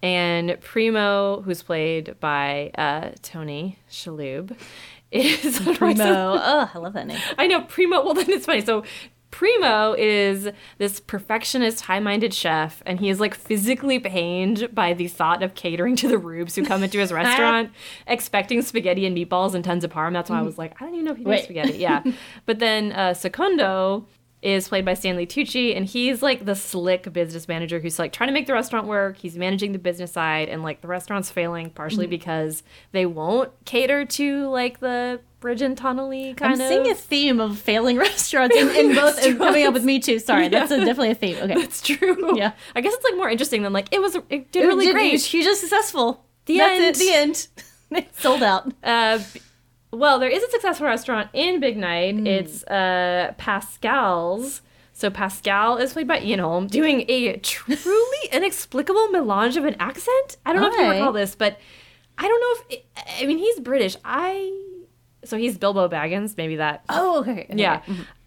[0.00, 4.56] And Primo, who's played by uh, Tony Shalhoub,
[5.10, 6.04] is Primo.
[6.04, 7.18] Oh, I love that name.
[7.36, 8.04] I know Primo.
[8.04, 8.64] Well, then it's funny.
[8.64, 8.84] So
[9.30, 15.42] Primo is this perfectionist, high-minded chef, and he is like physically pained by the thought
[15.42, 17.70] of catering to the rubes who come into his restaurant,
[18.06, 20.12] expecting spaghetti and meatballs and tons of parm.
[20.14, 21.76] That's why I was like, I don't even know if he makes spaghetti.
[21.78, 22.02] Yeah,
[22.46, 24.06] but then uh, Secondo
[24.40, 28.28] is played by Stanley Tucci, and he's like the slick business manager who's like trying
[28.28, 29.16] to make the restaurant work.
[29.16, 32.10] He's managing the business side, and like the restaurant's failing partially Mm-hmm.
[32.10, 36.68] because they won't cater to like the Bridge and Tunnely kind I'm of.
[36.68, 40.18] seeing a theme of failing restaurants in, in both and coming up with me too.
[40.18, 41.36] Sorry, that's a, definitely a theme.
[41.36, 42.36] Okay, That's true.
[42.36, 42.52] Yeah.
[42.76, 44.16] I guess it's like more interesting than like it was.
[44.30, 45.20] It did It really did- great.
[45.22, 46.24] Hugely successful.
[46.46, 46.96] The that's end.
[46.96, 46.98] it.
[46.98, 47.48] The end.
[47.90, 48.72] It Sold out.
[48.82, 49.18] Uh,
[49.90, 52.14] well, there is a successful restaurant in Big Night.
[52.14, 52.26] Hmm.
[52.26, 54.62] It's uh, Pascal's.
[54.92, 60.38] So Pascal is played by Ian Holm, doing a truly inexplicable melange of an accent.
[60.44, 61.56] I don't know if you recall this, but
[62.18, 62.86] I don't know if it,
[63.22, 63.96] I mean he's British.
[64.04, 64.52] I
[65.24, 66.36] so he's Bilbo Baggins.
[66.36, 67.46] Maybe that Oh, okay.
[67.48, 67.54] okay.
[67.54, 67.82] Yeah.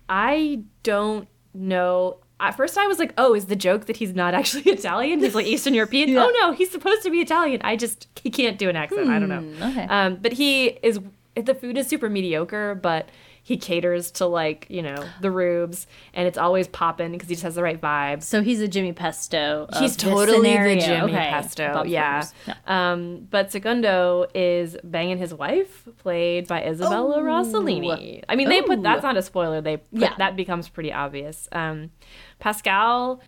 [0.08, 2.19] I don't know.
[2.39, 5.19] At first, I was like, oh, is the joke that he's not actually Italian?
[5.19, 6.10] He's like Eastern European.
[6.10, 6.24] Yeah.
[6.26, 7.62] Oh, no, he's supposed to be Italian.
[7.63, 9.10] I just, he can't do an accent.
[9.10, 9.41] I don't know.
[9.41, 9.84] Hmm, okay.
[9.88, 11.00] Um, but he is,
[11.35, 13.09] the food is super mediocre, but
[13.43, 17.43] he caters to like, you know, the rubes and it's always popping because he just
[17.43, 18.23] has the right vibes.
[18.23, 19.67] So he's a Jimmy Pesto.
[19.79, 21.29] He's totally the Jimmy Okay.
[21.31, 21.83] Pesto.
[21.85, 22.25] Yeah.
[22.45, 22.55] Yeah.
[22.67, 27.23] Um, but Secondo is banging his wife, played by Isabella Oh.
[27.23, 28.23] Rossellini.
[28.29, 28.81] I mean, they put Oh.
[28.83, 29.59] that's not a spoiler.
[29.59, 30.13] They put, Yeah.
[30.19, 31.49] that becomes pretty obvious.
[31.51, 31.89] Um,
[32.37, 33.21] Pascal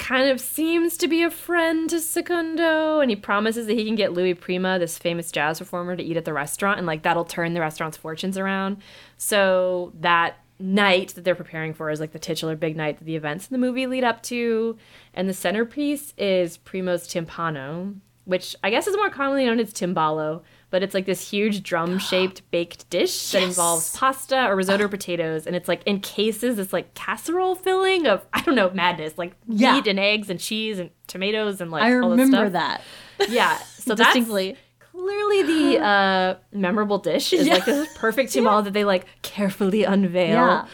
[0.00, 3.94] kind of seems to be a friend to Secondo, and he promises that he can
[3.94, 7.24] get Louis Prima, this famous jazz performer, to eat at the restaurant, and like that'll
[7.24, 8.78] turn the restaurant's fortunes around.
[9.18, 13.14] So that night that they're preparing for is like the titular big night that the
[13.14, 14.76] events in the movie lead up to,
[15.14, 20.42] and the centerpiece is Primo's timpano, which I guess is more commonly known as timballo.
[20.70, 23.48] But it's like this huge drum-shaped baked dish that Yes.
[23.50, 28.24] involves pasta or risotto or potatoes, and it's like encases this like casserole filling of
[28.32, 29.74] I don't know madness, like Yeah.
[29.74, 32.52] meat and eggs and cheese and tomatoes and like I all this remember stuff.
[33.18, 33.28] that.
[33.30, 34.56] Yeah, so that's Distinctly.
[34.92, 40.68] clearly the uh, memorable dish is like this perfect timbal that they like carefully unveil.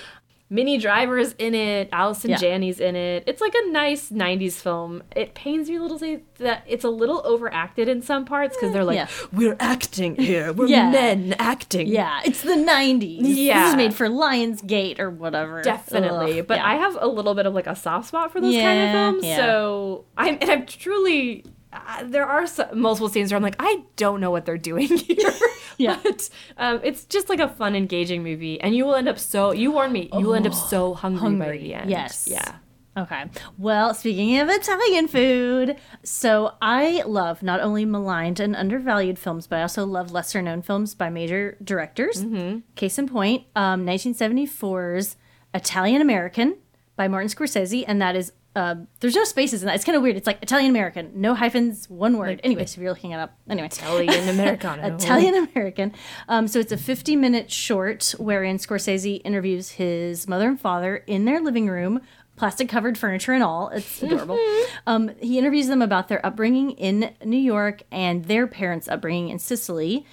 [0.49, 2.37] Minnie Driver's in it, Allison Yeah.
[2.37, 3.25] Janney's in it.
[3.27, 5.03] It's like a nice 90s film.
[5.17, 8.57] It pains me a little to say that it's a little overacted in some parts
[8.57, 9.09] because they're like, Yeah.
[9.33, 10.53] we're acting here.
[10.53, 10.91] We're Yeah.
[10.91, 11.89] men acting.
[11.89, 13.23] Yeah, it's the 90s.
[13.23, 15.63] Yeah, This is made for Lionsgate or whatever.
[15.63, 16.61] Definitely, Ugh, but.
[16.61, 19.25] I have a little bit of like a soft spot for those kind of films.
[19.25, 19.37] yeah.
[19.39, 21.45] So I'm and I'm truly.
[21.73, 24.87] Uh, there are so, multiple scenes where I'm like, I don't know what they're doing
[24.97, 25.33] here.
[25.79, 25.99] Yeah.
[26.03, 29.53] but um, it's just like a fun, engaging movie, and you will end up so.
[29.53, 30.09] You warned me.
[30.13, 31.91] You will end up so hungry, by the end.
[31.91, 32.29] yes.
[32.31, 32.57] Yeah.
[32.97, 33.27] Okay.
[33.59, 39.59] Well, speaking of Italian food, so I love not only maligned and undervalued films, but
[39.59, 42.25] I also love lesser known films by major directors.
[42.25, 42.61] Mm-hmm.
[42.75, 45.17] Case in point, um, 1974's
[45.53, 46.57] Italianamerican
[46.97, 49.75] by Martin Scorsese, and that is uh, there's no spaces in that.
[49.75, 50.17] It's kind of weird.
[50.17, 52.41] It's like Italianamerican, no hyphens, one word.
[52.43, 55.93] Anyways, if you're looking it up, anyway, Italian American, Italianamerican.
[56.27, 61.27] Um, so it's a 50 minute short wherein Scorsese interviews his mother and father in
[61.27, 62.01] their living room,
[62.37, 63.69] plastic covered furniture and all.
[63.69, 64.39] It's adorable.
[64.87, 69.39] um, he interviews them about their upbringing in New York and their parents' upbringing in
[69.39, 70.07] Sicily.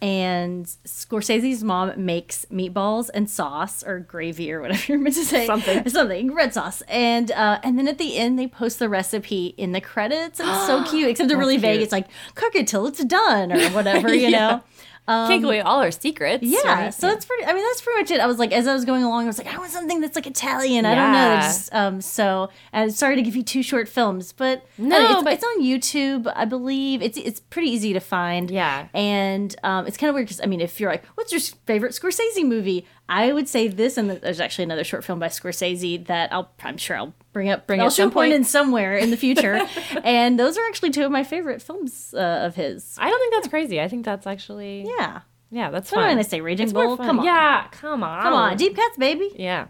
[0.00, 5.44] And Scorsese's mom makes meatballs and sauce or gravy or whatever you're meant to say.
[5.46, 5.88] Something.
[5.88, 6.34] Something.
[6.34, 6.82] Red sauce.
[6.88, 10.38] And uh, and then at the end they post the recipe in the credits.
[10.38, 11.08] It's so cute.
[11.10, 11.80] Except they're really vague.
[11.80, 12.06] It's like
[12.36, 14.30] cook it till it's done or whatever, you Yeah.
[14.30, 14.62] know.
[15.08, 16.42] Can't give away all our secrets.
[16.42, 16.94] Yeah, right?
[16.94, 17.44] so that's pretty.
[17.44, 18.20] I mean, that's pretty much it.
[18.20, 20.14] I was like, as I was going along, I was like, I want something that's
[20.16, 20.84] like Italian.
[20.86, 21.36] I don't know.
[21.40, 25.22] Just, um, so, and sorry to give you two short films, but No, no, it's,
[25.24, 27.00] but- it's on YouTube, I believe.
[27.02, 28.50] It's it's pretty easy to find.
[28.50, 28.88] Yeah.
[28.94, 31.92] and um, it's kind of weird because I mean, if you're like, what's your favorite
[31.92, 32.86] Scorsese movie?
[33.08, 36.76] I would say this, and there's actually another short film by Scorsese that I'll, I'm
[36.76, 39.66] sure I'll bring up, Bring I'll at some point in somewhere in the future.
[40.04, 42.96] and those are actually two of my favorite films uh, of his.
[42.98, 43.80] I don't think that's crazy.
[43.80, 46.42] I think that's actually yeah, Yeah, that's what am I say?
[46.42, 46.98] Raging It's Bull?
[46.98, 48.22] Come on, Yeah, come on.
[48.22, 49.30] come on, deep cuts, baby.
[49.36, 49.68] Yeah.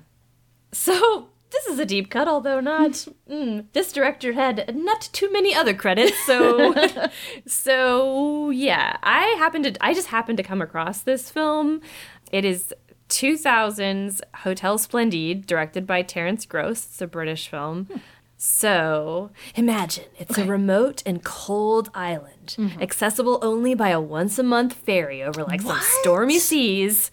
[0.72, 2.90] So this is a deep cut, although not.
[3.31, 6.74] mm, this director had not too many other credits, so
[7.46, 8.96] so yeah.
[9.03, 9.77] I happened to.
[9.81, 11.81] I just happened to come across this film.
[12.33, 12.74] It is
[13.09, 16.85] 2000's Hotel Splendide, directed by Terence Gross.
[16.85, 17.88] It's a British film.
[18.37, 24.75] So, imagine it's a remote and cold island, accessible only by a once a month
[24.75, 27.11] ferry over like some stormy seas.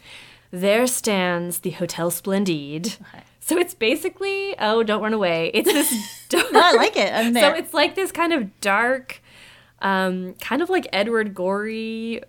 [0.51, 2.97] There stands the Hotel Splendide.
[3.39, 5.51] So it's basically, oh, don't run away.
[5.53, 6.45] It's this dark.
[6.51, 7.11] No, I like it.
[7.13, 9.21] I'm So it's like this kind of dark,
[9.81, 12.21] um, kind of like Edward Gorey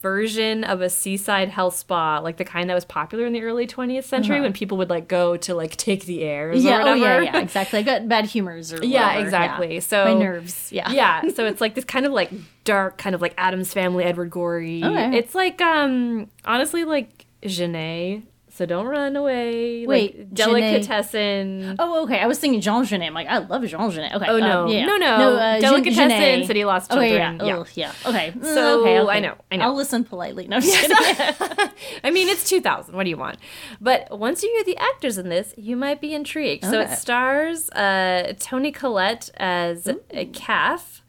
[0.00, 3.66] version of a seaside health spa, like the kind that was popular in the early
[3.66, 6.68] 20th century when people would like go to like take the airs Uh-huh.
[6.68, 7.78] yeah, or oh yeah, yeah, exactly.
[7.80, 9.74] I got bad humors or Yeah, whatever, exactly.
[9.74, 9.80] yeah.
[9.80, 10.72] So my nerves.
[10.72, 12.30] Yeah, yeah, so it's like this kind of like
[12.64, 14.82] dark, kind of like Addams Family, Edward Gorey.
[14.82, 15.18] Okay.
[15.18, 18.22] It's like um honestly like Jeunet.
[18.60, 19.86] So don't run away.
[19.86, 21.76] Wait, like, Jeunet- delicatessen.
[21.78, 22.20] Oh, okay.
[22.20, 23.06] I was thinking Jean Genet.
[23.06, 24.12] I'm like, I love Jean Genet.
[24.12, 24.26] Okay.
[24.28, 24.68] Oh, um, no.
[24.68, 24.84] yeah.
[24.84, 25.06] No, no.
[25.38, 26.46] uh, Delicatessen, Jeunet.
[26.46, 27.38] City Lost Okay, Children.
[27.40, 27.46] yeah.
[27.46, 27.56] Yeah.
[27.56, 27.92] Ugh, yeah.
[28.04, 28.32] Okay.
[28.32, 29.16] Mm, So, okay, okay.
[29.16, 29.64] I know, I know.
[29.64, 30.46] I'll listen politely.
[30.46, 30.94] No, kidding.
[32.04, 32.94] I mean, it's 2000.
[32.94, 33.38] What do you want?
[33.80, 36.66] But once you hear the actors in this, you might be intrigued.
[36.66, 41.00] So it stars uh, Toni Collette as a Kath,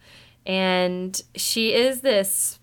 [0.46, 2.61] and she is this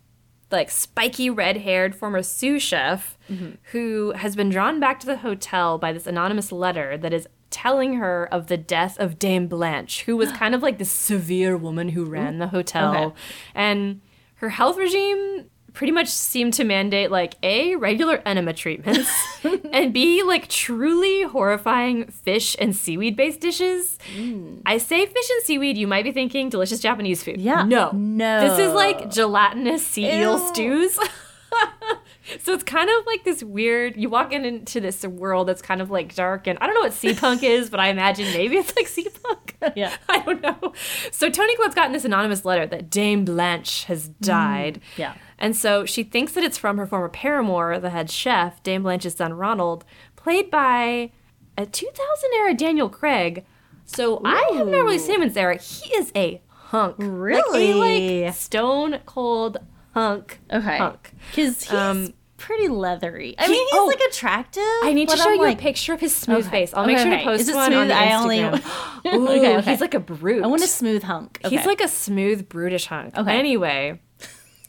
[0.51, 3.53] like spiky red-haired former sous chef mm-hmm.
[3.73, 7.95] who has been drawn back to the hotel by this anonymous letter that is telling
[7.95, 11.91] her of the death of Dame Blanche, who was kind of like this severe woman
[11.91, 12.95] who ran the hotel.
[12.95, 13.15] Okay.
[13.55, 14.01] And
[14.37, 19.09] her health regime pretty much seemed to mandate like A, regular enema treatments,
[19.73, 23.97] and B, like truly horrifying fish and seaweed based dishes.
[24.17, 24.61] Mm.
[24.67, 27.41] I say fish and seaweed, you might be thinking delicious Japanese food.
[27.41, 27.63] Yeah.
[27.63, 27.93] No.
[27.93, 28.41] No.
[28.41, 30.99] This is like gelatinous sea eel stews.
[32.41, 35.81] so it's kind of like this weird you walk in into this world that's kind
[35.81, 38.57] of like dark and I don't know what sea punk is, but I imagine maybe
[38.57, 39.57] it's like sea punk.
[39.77, 39.95] Yeah.
[40.09, 40.73] I don't know.
[41.13, 44.15] So Toni Collette's gotten this anonymous letter that Dame Blanche has mm.
[44.19, 44.81] died.
[44.97, 45.15] yeah.
[45.39, 49.15] And so she thinks that it's from her former paramour, the head chef, Dame Blanche's
[49.15, 49.85] son Ronald,
[50.17, 51.13] played by
[51.57, 53.45] a 2000 era Daniel Craig.
[53.85, 55.57] So I have not really seen him in this era.
[55.57, 56.97] He is a hunk.
[56.99, 57.73] Really?
[57.75, 59.59] Like a like stone cold
[59.95, 60.41] hunk.
[60.53, 60.77] Okay.
[60.77, 61.13] Hunk.
[61.31, 63.35] Because he's Um, pretty leathery.
[63.39, 63.87] I he- mean, he's oh.
[63.87, 64.63] like attractive.
[64.83, 66.51] I need to show I'm you like, a picture of his smooth Okay.
[66.67, 66.75] face.
[66.75, 67.19] I'll Okay, make sure okay.
[67.19, 67.89] to post Is it one on smooth?
[67.89, 68.41] the I only-.
[69.15, 69.71] Ooh, okay.
[69.71, 70.45] He's like a brute.
[70.45, 71.41] I want a smooth hunk.
[71.47, 73.17] He's like a smooth, brutish hunk.
[73.17, 73.39] Okay.
[73.39, 74.01] Anyway,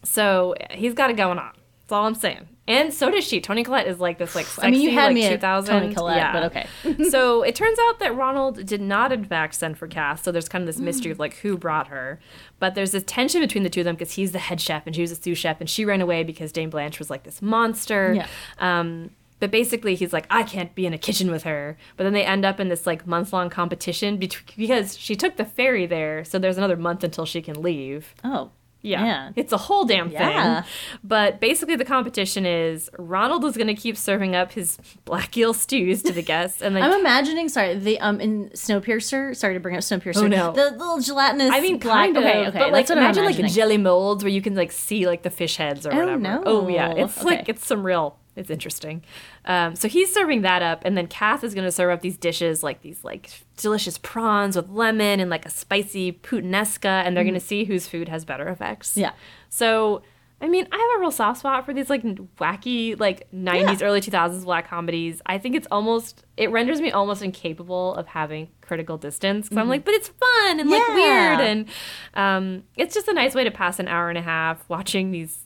[0.03, 1.51] so he's got it going on.
[1.81, 2.47] That's all I'm saying.
[2.69, 3.41] And so does she.
[3.41, 5.81] Toni Collette is like this, like sexy, I mean, you had like me at 2000.
[5.81, 6.33] Toni Collette, yeah.
[6.33, 6.67] but okay.
[7.09, 10.21] so it turns out that Ronald did not, in fact, send for Cass.
[10.21, 12.19] So there's kind of this mystery of like who brought her.
[12.59, 14.95] But there's this tension between the two of them because he's the head chef and
[14.95, 17.41] she was a sous chef, and she ran away because Dame Blanche was like this
[17.41, 18.13] monster.
[18.13, 18.27] Yeah.
[18.59, 19.09] Um,
[19.39, 21.75] but basically, he's like, I can't be in a kitchen with her.
[21.97, 25.37] But then they end up in this like month long competition bet- because she took
[25.37, 26.23] the ferry there.
[26.23, 28.13] So there's another month until she can leave.
[28.23, 28.51] oh.
[28.81, 29.05] Yeah.
[29.05, 29.31] Yeah.
[29.35, 30.19] It's a whole damn thing.
[30.19, 30.63] Yeah.
[31.03, 35.53] But basically, the competition is Ronald is going to keep serving up his black eel
[35.53, 36.61] stews to the guests.
[36.61, 39.35] And then I'm imagining, sorry, the um in Snowpiercer.
[39.35, 40.23] Sorry to bring up Snowpiercer.
[40.23, 40.51] Oh, no.
[40.53, 41.51] the little gelatinous.
[41.51, 42.13] I mean, black.
[42.13, 42.59] kind of, okay, okay.
[42.59, 45.23] but like that's what I'm imagine like jelly molds where you can like see like
[45.23, 46.19] the fish heads or Oh, whatever.
[46.19, 46.43] no.
[46.45, 48.18] Oh yeah, it's like it's some real.
[48.39, 49.03] It's interesting.
[49.45, 52.17] Um, so he's serving that up, and then Kath is going to serve up these
[52.17, 57.23] dishes like these like delicious prawns with lemon and like a spicy puttanesca, and they're
[57.23, 58.95] going to see whose food has better effects.
[58.95, 59.01] Mm.
[59.01, 59.11] Yeah.
[59.49, 60.01] So
[60.41, 62.01] I mean, I have a real soft spot for these like
[62.37, 63.85] wacky, like 90s, Yeah.
[63.85, 65.21] early 2000s black comedies.
[65.25, 69.49] I think it's almost, it renders me almost incapable of having critical distance.
[69.49, 70.95] because I'm like, but it's fun and like Mm-hmm.
[70.95, 71.39] Weird.
[71.41, 71.65] And
[72.13, 75.39] um, it's just a nice way to pass an hour and a half watching these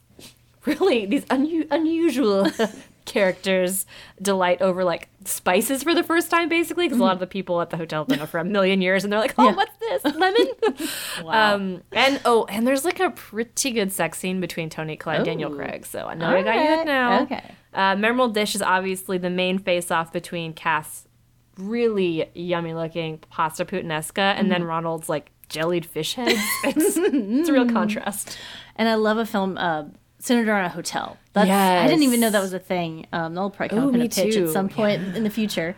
[0.80, 2.49] really, these unu- unusual
[3.06, 3.86] characters
[4.21, 6.86] delight over like spices for the first time, basically.
[6.88, 8.82] Because a lot of the people at the hotel have been there for a million
[8.82, 9.56] years and they're like, oh, Yeah.
[9.56, 10.04] what's this?
[10.15, 10.47] Lemon?
[11.23, 11.54] Wow.
[11.56, 15.26] Um, and oh, and there's like a pretty good sex scene between Toni Collette and
[15.26, 15.86] Daniel Craig.
[15.86, 17.21] So I know I got you Alright, hooked now.
[17.23, 17.43] okay.
[17.73, 21.08] Uh, memorable dish is obviously the main face-off between Cass,
[21.58, 24.49] really yummy-looking pasta puttanesca, and Mm-hmm.
[24.49, 26.39] then Ronald's like jellied fish heads.
[26.63, 28.38] It's, it's a real contrast.
[28.76, 29.86] And I love a film uh,
[30.23, 31.17] centered around a hotel.
[31.33, 33.07] That's, I didn't even know that was a thing.
[33.12, 34.45] Um, they'll probably come Ooh, up in a pitch too.
[34.45, 35.75] at some point in the future.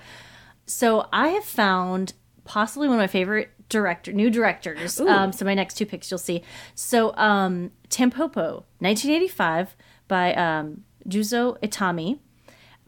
[0.68, 5.00] So I have found possibly one of my favorite director, new directors.
[5.00, 6.44] Um, so my next two picks you'll see.
[6.76, 9.76] So um, Tampopo, 1985
[10.08, 12.20] by um, Juzo Itami.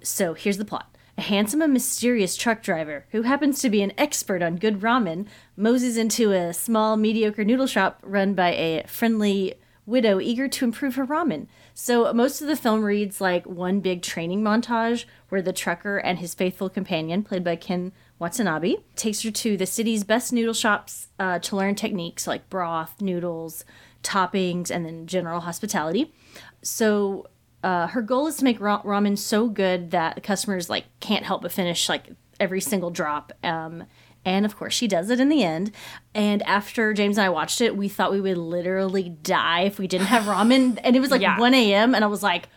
[0.03, 0.95] So here's the plot.
[1.17, 5.25] A handsome and mysterious truck driver who happens to be an expert on good ramen
[5.57, 9.55] moseys into a small, mediocre noodle shop run by a friendly
[9.87, 11.47] widow eager to improve her ramen.
[11.73, 16.19] So most of the film reads like one big training montage where the trucker and
[16.19, 21.07] his faithful companion, played by Ken Watanabe, takes her to the city's best noodle shops
[21.17, 23.65] uh, to learn techniques like broth, noodles,
[24.03, 26.13] toppings, and then general hospitality.
[26.61, 27.27] So
[27.63, 31.41] uh, her goal is to make ra- ramen so good that customers like can't help
[31.41, 33.33] but finish like every single drop.
[33.43, 33.85] Um,
[34.27, 35.71] and of course, she does it in the end.
[36.13, 39.87] And after James and I watched it, we thought we would literally die if we
[39.87, 40.77] didn't have ramen.
[40.83, 41.39] And it was like Yeah.
[41.39, 41.95] 1 a.m.
[41.95, 42.49] And I was like,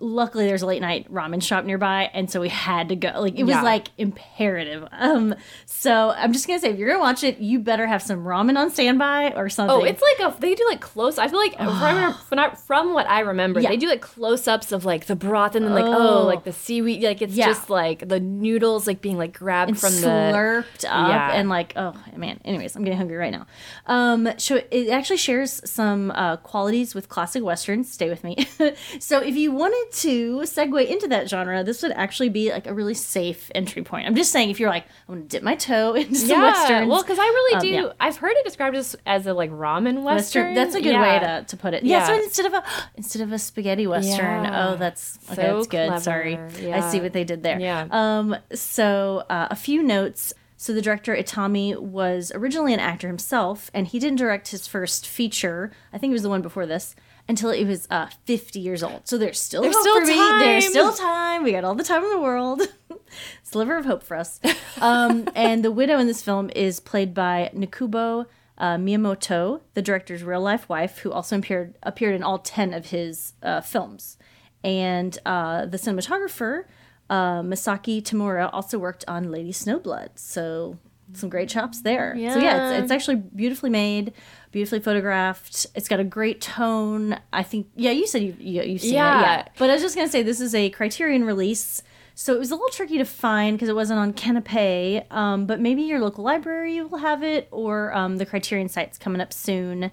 [0.00, 2.10] luckily there's a late night ramen shop nearby.
[2.14, 3.12] And so we had to go.
[3.16, 3.62] Like, it was Yeah.
[3.62, 4.86] like imperative.
[4.92, 5.34] Um,
[5.66, 8.56] so I'm just to say, if you're to watch it, you better have some ramen
[8.56, 9.76] on standby or something.
[9.76, 11.18] Oh, it's like a they do like close.
[11.18, 13.70] I feel like from, from, from what I remember, Yeah.
[13.70, 16.20] they do like close ups of like the broth and then like Oh.
[16.20, 17.02] oh, like the seaweed.
[17.02, 17.46] Like it's Yeah.
[17.46, 21.72] just like the noodles like being like grabbed and from the slurped up and like
[21.76, 23.46] oh man anyways i'm getting hungry right now
[23.86, 28.36] um so it actually shares some uh, qualities with classic westerns stay with me
[29.00, 32.74] so if you wanted to segue into that genre this would actually be like a
[32.74, 35.94] really safe entry point i'm just saying if you're like i'm gonna dip my toe
[35.94, 36.42] into some yeah.
[36.42, 37.68] westerns Well, because I really Um, do.
[37.68, 37.92] yeah.
[38.00, 40.04] I've heard it described as as a like ramen Western.
[40.04, 40.54] western.
[40.54, 41.02] That's a good Yeah.
[41.02, 41.82] way to, to put it.
[41.84, 42.06] Yeah.
[42.06, 42.62] So instead of a
[42.96, 45.34] instead of a spaghetti western, oh, that's okay.
[45.42, 45.88] So that's good.
[45.88, 46.00] clever.
[46.02, 46.36] Sorry,
[46.72, 47.58] I see what they did there.
[47.60, 47.86] Yeah.
[47.90, 48.36] Um.
[48.54, 50.32] So uh, a few notes.
[50.60, 55.06] So the director Itami was originally an actor himself, and he didn't direct his first
[55.06, 55.70] feature.
[55.92, 56.96] I think it was the one before this
[57.28, 59.06] until he was uh, 50 years old.
[59.06, 60.14] So there's still There's hope still for me.
[60.16, 60.70] There's time.
[60.70, 61.42] still time.
[61.42, 62.62] We got all the time in the world.
[63.42, 64.40] Sliver of hope for us.
[64.80, 68.26] Um, and the widow in this film is played by Nobuko
[68.58, 72.86] uh, Miyamoto, the director's real life wife, who also appeared appeared in all ten of
[72.86, 74.18] his uh, films.
[74.64, 76.64] And uh, the cinematographer
[77.08, 80.08] uh, Masaki Tamura also worked on Lady Snowblood.
[80.16, 80.76] So
[81.14, 82.14] some great chops there.
[82.16, 82.72] So yeah, Yeah.
[82.72, 84.12] it's, it's actually beautifully made,
[84.50, 85.66] beautifully photographed.
[85.74, 87.18] It's got a great tone.
[87.32, 87.68] I think.
[87.76, 88.96] Yeah, you said you, you you've seen it.
[88.96, 89.20] Yeah.
[89.20, 89.48] Yeah.
[89.58, 91.82] But I was just gonna say this is a Criterion release.
[92.14, 95.04] So it was a little tricky to find because it wasn't on Kanopy.
[95.12, 99.20] Um, but maybe your local library will have it, or um, the Criterion site's coming
[99.20, 99.92] up soon.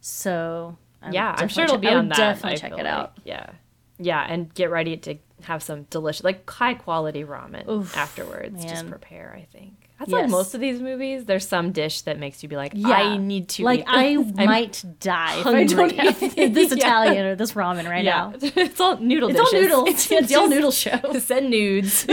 [0.00, 2.16] So I Yeah, I'm sure it'll be on that.
[2.16, 2.86] Definitely I check it like.
[2.86, 3.18] out.
[3.24, 3.50] Yeah,
[3.98, 8.64] yeah, and get ready to have some delicious, like high quality ramen Oof, afterwards.
[8.64, 9.34] Just prepare.
[9.36, 11.24] I think that's like most of these movies.
[11.24, 12.88] There's some dish that makes you be like, Yeah.
[12.88, 13.64] I need to.
[13.64, 14.16] Like I.
[14.34, 15.96] Might die if I don't hungry.
[16.44, 16.76] have this Yeah.
[16.76, 18.34] Italian or this ramen right Yeah, now.
[18.42, 19.62] it's all noodle It's all dishes.
[19.68, 19.88] noodles.
[19.88, 21.18] It's, It's all just- noodle show.
[21.18, 22.06] Send nudes.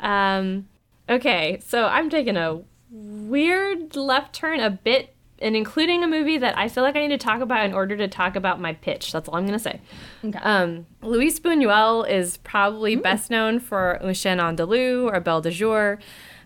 [0.00, 0.68] um.
[1.08, 2.60] Okay, so I'm taking a
[2.90, 5.11] weird left turn a bit
[5.42, 7.96] and including a movie that I feel like I need to talk about in order
[7.96, 9.12] to talk about my pitch.
[9.12, 9.80] That's all I'm going to say.
[10.24, 10.38] Okay.
[10.38, 15.98] Um, Luis Buñuel is probably best known for Un Chien Andalou or Belle de Jour.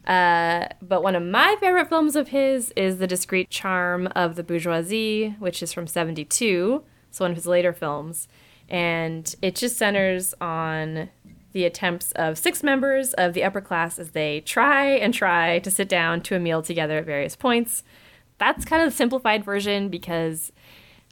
[0.06, 4.44] Uh, but one of my favorite films of his is The Discreet Charm of the
[4.44, 6.82] Bourgeoisie, which is from 72.
[7.08, 8.28] It's one of his later films.
[8.68, 11.10] And it just centers on
[11.52, 15.70] the attempts of six members of the upper class as they try and try to
[15.70, 17.82] sit down to a meal together at various points.
[18.38, 20.52] That's kind of the simplified version because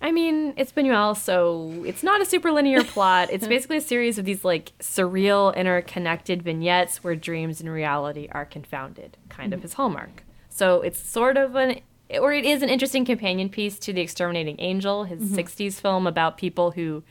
[0.02, 3.28] I mean, it's Buñuel, so it's not a super linear plot.
[3.32, 8.44] It's basically a series of these like surreal, interconnected vignettes where dreams and reality are
[8.44, 9.62] confounded, kind of mm.
[9.62, 10.24] his hallmark.
[10.50, 11.80] So it's sort of an,
[12.20, 15.36] or it is an interesting companion piece to The Exterminating Angel, his mm-hmm.
[15.36, 17.02] 60s film about people who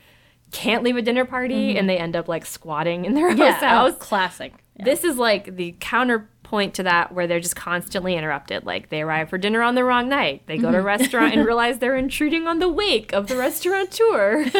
[0.50, 1.78] can't leave a dinner party mm-hmm.
[1.78, 3.92] and they end up like squatting in their yeah, house.
[3.92, 4.52] oh, classic.
[4.76, 4.84] Yeah.
[4.84, 8.64] This is like the counter point to that where they're just constantly interrupted.
[8.64, 10.42] Like they arrive for dinner on the wrong night.
[10.46, 14.46] They go to a restaurant and realize they're intruding on the wake of the restaurateur.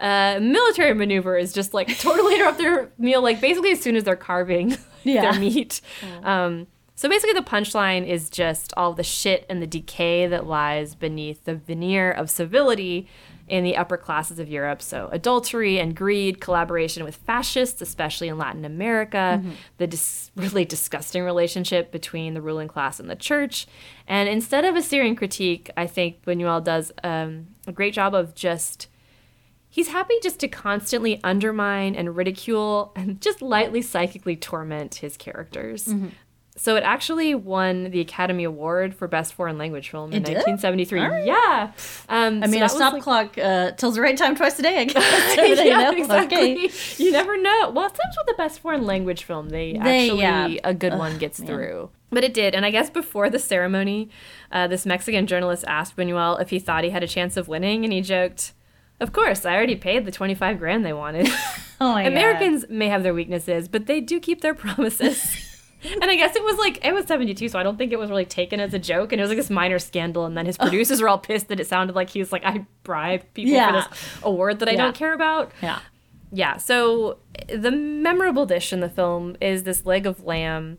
[0.00, 4.04] Uh, military maneuver is just like totally interrupt their meal, like basically as soon as
[4.04, 5.30] they're carving Yeah.
[5.32, 5.80] their meat.
[6.22, 10.94] Um, so basically, the punchline is just all the shit and the decay that lies
[10.94, 13.08] beneath the veneer of civility
[13.48, 14.82] in the upper classes of Europe.
[14.82, 19.42] So, adultery and greed, collaboration with fascists, especially in Latin America,
[19.78, 23.66] the dis- really disgusting relationship between the ruling class and the church.
[24.06, 28.34] And instead of a searing critique, I think Buñuel does um, a great job of
[28.34, 28.88] just
[29.68, 35.86] he's happy just to constantly undermine and ridicule and just lightly psychically torment his characters.
[35.86, 36.08] Mm-hmm.
[36.58, 40.34] So it actually won the Academy Award for Best Foreign Language Film in did?
[40.36, 41.00] 1973.
[41.00, 41.24] All right.
[41.24, 41.72] Yeah.
[42.08, 44.78] Um, I mean, a stop like- clock uh, tells the right time twice a day.
[44.80, 45.36] I guess.
[45.64, 45.96] Yeah, know.
[45.96, 46.66] exactly.
[46.66, 46.70] Okay.
[47.04, 47.70] You never know.
[47.70, 49.78] Well, sometimes with the best foreign language film, they, They-
[50.08, 50.48] actually yeah.
[50.64, 51.90] a good one gets through.
[52.10, 54.08] But it did, and I guess before the ceremony,
[54.50, 57.84] uh, this Mexican journalist asked Buñuel if he thought he had a chance of winning,
[57.84, 58.54] and he joked,
[58.98, 61.28] "Of course, I already paid the twenty-five grand they wanted."
[61.80, 62.12] Oh my God.
[62.12, 65.36] Americans may have their weaknesses, but they do keep their promises.
[66.02, 68.10] and I guess it was like it was 72, so I don't think it was
[68.10, 69.12] really taken as a joke.
[69.12, 71.60] And it was like this minor scandal, and then his producers were all pissed that
[71.60, 73.82] it sounded like he was like, "I bribed people Yeah.
[73.84, 74.76] for this award that I Yeah.
[74.82, 75.78] don't care about." Yeah.
[76.30, 77.18] Yeah, so
[77.48, 80.76] the memorable dish in the film is this leg of lamb.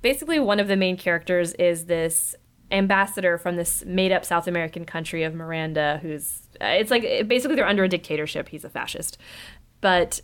[0.00, 2.34] Basically, one of the main characters is this
[2.72, 7.54] ambassador from this made up South American country of Miranda, who's uh, it's like basically
[7.54, 8.48] they're under a dictatorship.
[8.48, 9.18] He's a fascist.
[9.80, 10.20] But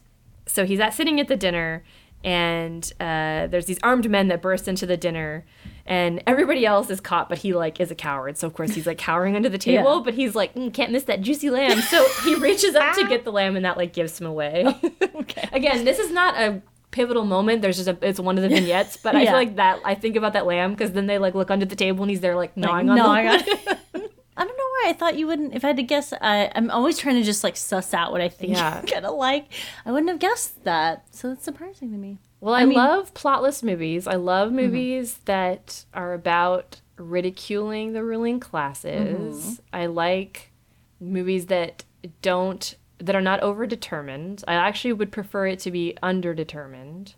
[0.47, 1.85] so he's at sitting at the dinner,
[2.25, 5.45] and uh, there's these armed men that burst into the dinner,
[5.87, 8.37] and everybody else is caught, but he like is a coward.
[8.39, 10.03] So of course he's like cowering under the table, Yeah.
[10.05, 11.81] but he's like mm, can't miss that juicy lamb.
[11.81, 14.67] So he reaches up to get the lamb, and that like gives him away.
[15.19, 15.49] Okay.
[15.53, 17.61] Again, this is not a pivotal moment.
[17.61, 20.17] There's just a it's one of the vignettes, but I feel like that I think
[20.17, 22.57] about that lamb because then they like look under the table and he's there like
[22.57, 24.08] gnawing Like, on gnawing the on.
[24.39, 25.55] I don't know why I thought you wouldn't.
[25.55, 28.21] If I had to guess, I, I'm always trying to just like suss out what
[28.21, 28.77] I think Yeah.
[28.77, 29.49] you're gonna like.
[29.85, 32.19] I wouldn't have guessed that, so it's surprising to me.
[32.41, 34.07] Well, I, I mean- love plotless movies.
[34.07, 34.57] I love mm-hmm.
[34.57, 39.45] movies that are about ridiculing the ruling classes.
[39.45, 39.55] Mm-hmm.
[39.73, 40.53] I like
[41.01, 41.85] movies that
[42.23, 44.45] don't that are not overdetermined.
[44.49, 47.15] I actually would prefer it to be underdetermined.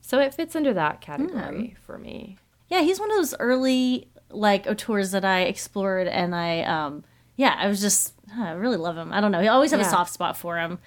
[0.00, 1.82] So it fits under that category hmm.
[1.86, 2.38] for me.
[2.68, 7.04] Yeah, he's one of those early like auteurs that I explored, and I um
[7.36, 9.12] yeah, I was just I really love him.
[9.12, 10.78] I don't know, I always have a soft spot for him.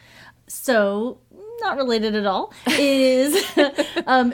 [0.47, 1.19] So
[1.61, 3.43] not related at all is
[4.07, 4.33] um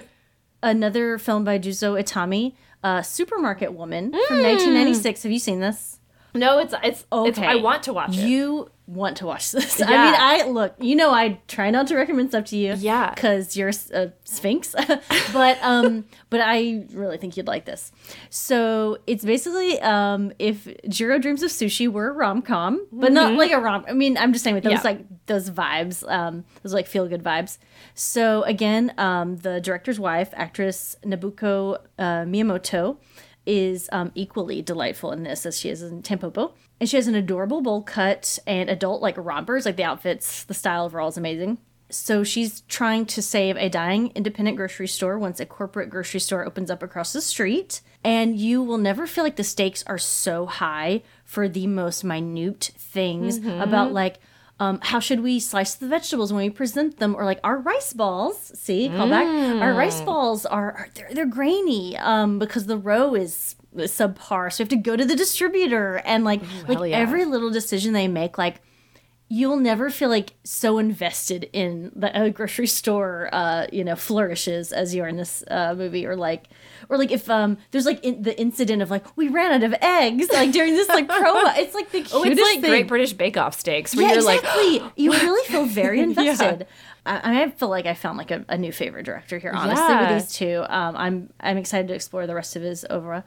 [0.64, 2.54] another film by Juzo Itami,
[2.84, 5.24] uh, Supermarket Woman from 1996.
[5.24, 6.00] Have you seen this?
[6.34, 7.46] No, it's it's, it's Okay.
[7.46, 8.28] I want to watch it.
[8.28, 9.82] You want to watch this?
[9.82, 10.76] I mean, I look.
[10.80, 12.76] You know, I try not to recommend stuff to you.
[12.78, 13.14] Yeah.
[13.14, 14.76] because you're a sphinx.
[15.34, 17.92] but um, but I really think you'd like this.
[18.30, 23.34] So it's basically um, if Jiro Dreams of Sushi were a rom com, but not
[23.34, 23.86] like a rom.
[23.88, 24.88] I mean, I'm just saying with those Mm-hmm.
[24.88, 24.92] Yeah.
[24.92, 27.58] like those vibes, um, those like feel good vibes.
[27.94, 32.98] So again, um, the director's wife, actress Nobuko uh, Miyamoto
[33.46, 36.54] is um, equally delightful in this as she is in Tampopo.
[36.82, 40.56] And she has an adorable bowl cut and adult like rompers, like the outfits, the
[40.56, 41.60] style overall is amazing.
[41.92, 46.44] So she's trying to save a dying independent grocery store once a corporate grocery store
[46.44, 47.82] opens up across the street.
[48.04, 52.72] And you will never feel like the stakes are so high for the most minute
[52.80, 54.18] things about like
[54.60, 57.16] um, how should we slice the vegetables when we present them?
[57.16, 58.52] Or like our rice balls.
[58.60, 58.90] See?
[58.90, 59.28] Call back.
[59.62, 64.52] Our rice balls are, are they're, they're grainy um, because the row is subpar.
[64.52, 66.98] So we have to go to the distributor and like like yeah.
[66.98, 68.62] every little decision they make like
[69.34, 74.74] you'll never feel like so invested in the uh, grocery store uh you know flourishes
[74.74, 76.06] as you are in this uh movie.
[76.06, 76.50] Or like
[76.90, 79.74] or like if um there's like in, the incident of like we ran out of
[79.82, 81.58] eggs like during this like promo.
[81.58, 82.70] It's like the cutest Oh, it's like thing.
[82.70, 84.80] Great British Bake Off steaks where yeah you're exactly.
[84.80, 86.68] Like you really feel very invested.
[87.06, 90.14] I, I feel like I found like a, a new favorite director here honestly Yeah.
[90.14, 90.66] with these two.
[90.68, 93.24] Um I'm I'm excited to explore the rest of his oeuvre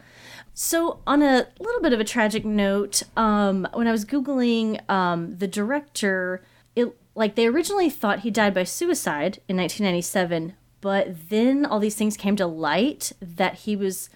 [0.57, 5.37] so, on a little bit of a tragic note, um, when I was googling um,
[5.37, 6.45] the director,
[6.77, 11.97] it like they originally thought he died by suicide in 1997, but then all these
[11.97, 14.09] things came to light that he was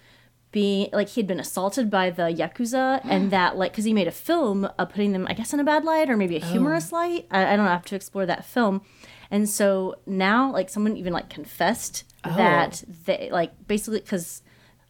[0.51, 4.11] being like he'd been assaulted by the yakuza, and that like because he made a
[4.11, 7.27] film uh, putting them, I guess, in a bad light or maybe a humorous light.
[7.31, 7.71] I, I don't know.
[7.71, 8.81] I have to explore that film.
[9.29, 14.41] And so now, like, someone even like confessed that they like basically because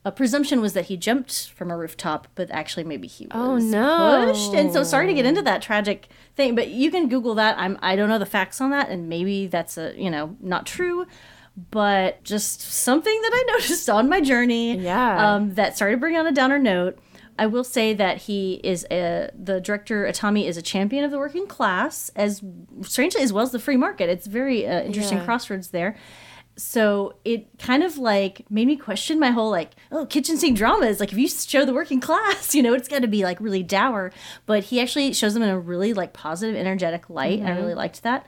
[0.05, 3.57] a presumption was that he jumped from a rooftop, but actually maybe he was Oh,
[3.57, 4.31] no.
[4.31, 4.53] pushed.
[4.53, 7.57] And so sorry to get into that tragic thing, but you can Google that.
[7.59, 10.65] I'm I don't know the facts on that, and maybe that's a you know not
[10.65, 11.05] true,
[11.71, 14.77] but just something that I noticed on my journey.
[14.77, 15.33] Yeah.
[15.35, 16.97] Um, that started bringing on a downer note.
[17.37, 21.17] I will say that he is a the director Itami is a champion of the
[21.17, 22.41] working class as
[22.81, 24.09] strangely as well as the free market.
[24.09, 25.25] It's very uh, interesting Yeah.
[25.25, 25.95] crossroads there.
[26.59, 30.99] So it kind of like made me question my whole like oh kitchen sink dramas.
[30.99, 33.63] Like if you show the working class you know it's got to be like really
[33.63, 34.11] dour.
[34.45, 37.39] But he actually shows them in a really like positive energetic light.
[37.39, 38.25] And I really liked that.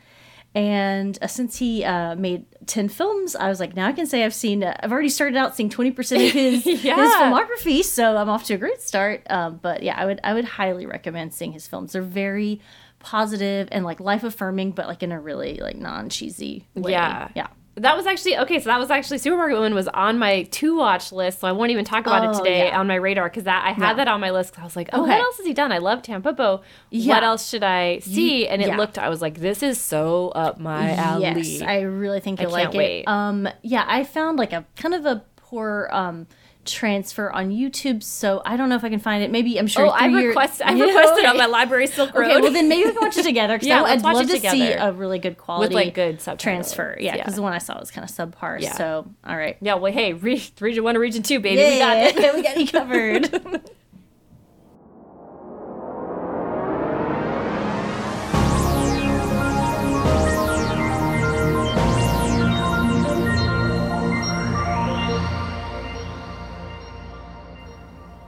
[0.53, 4.25] And uh, since he uh, made 10 films i was like now i can say
[4.25, 8.27] i've seen uh, i've already started out seeing 20% of his his filmography so i'm
[8.27, 9.25] off to a great start.
[9.29, 11.93] Um, but yeah i would i would highly recommend seeing his films.
[11.93, 12.59] They're very
[12.99, 16.91] positive and like life affirming but like in a really like non-cheesy way.
[16.91, 17.29] Yeah.
[17.34, 18.59] yeah That was actually okay.
[18.59, 21.39] So that was actually Supermarket Woman was on my to watch list.
[21.39, 22.78] So I won't even talk about it Oh, today yeah.
[22.80, 23.93] on my radar because that I had Yeah.
[23.93, 24.53] that on my list.
[24.53, 25.11] 'cause I was like, oh, Okay.
[25.11, 25.72] what else has he done?
[25.72, 26.61] I love Tampopo.
[26.89, 27.15] Yeah.
[27.15, 28.45] What else should I see?
[28.47, 28.99] And it looked.
[28.99, 31.22] I was like, this is so up my alley.
[31.24, 33.01] Yes, I really think you'll like wait.
[33.01, 33.07] it.
[33.07, 36.28] Um, yeah, I found like a kind of a poor um
[36.66, 39.32] transfer on YouTube, so I don't know if I can find it.
[39.32, 39.88] Maybe I'm sure.
[39.88, 40.62] oh, I through your- request.
[40.64, 41.28] I Yeah, requested okay.
[41.28, 42.30] on my library Silk Road.
[42.30, 44.49] Okay, well then maybe we can watch it together because Yeah, I'd love it to
[44.49, 46.95] see a really good quality with like, good transfer.
[46.99, 47.18] Yeah, Yeah.
[47.24, 48.59] because the one I saw was kind of subpar.
[48.62, 48.74] Yeah.
[48.76, 49.76] So all right, yeah.
[49.76, 51.62] Well, hey, re- region one or region two, baby.
[51.62, 52.16] We got it.
[52.36, 53.70] we got you covered.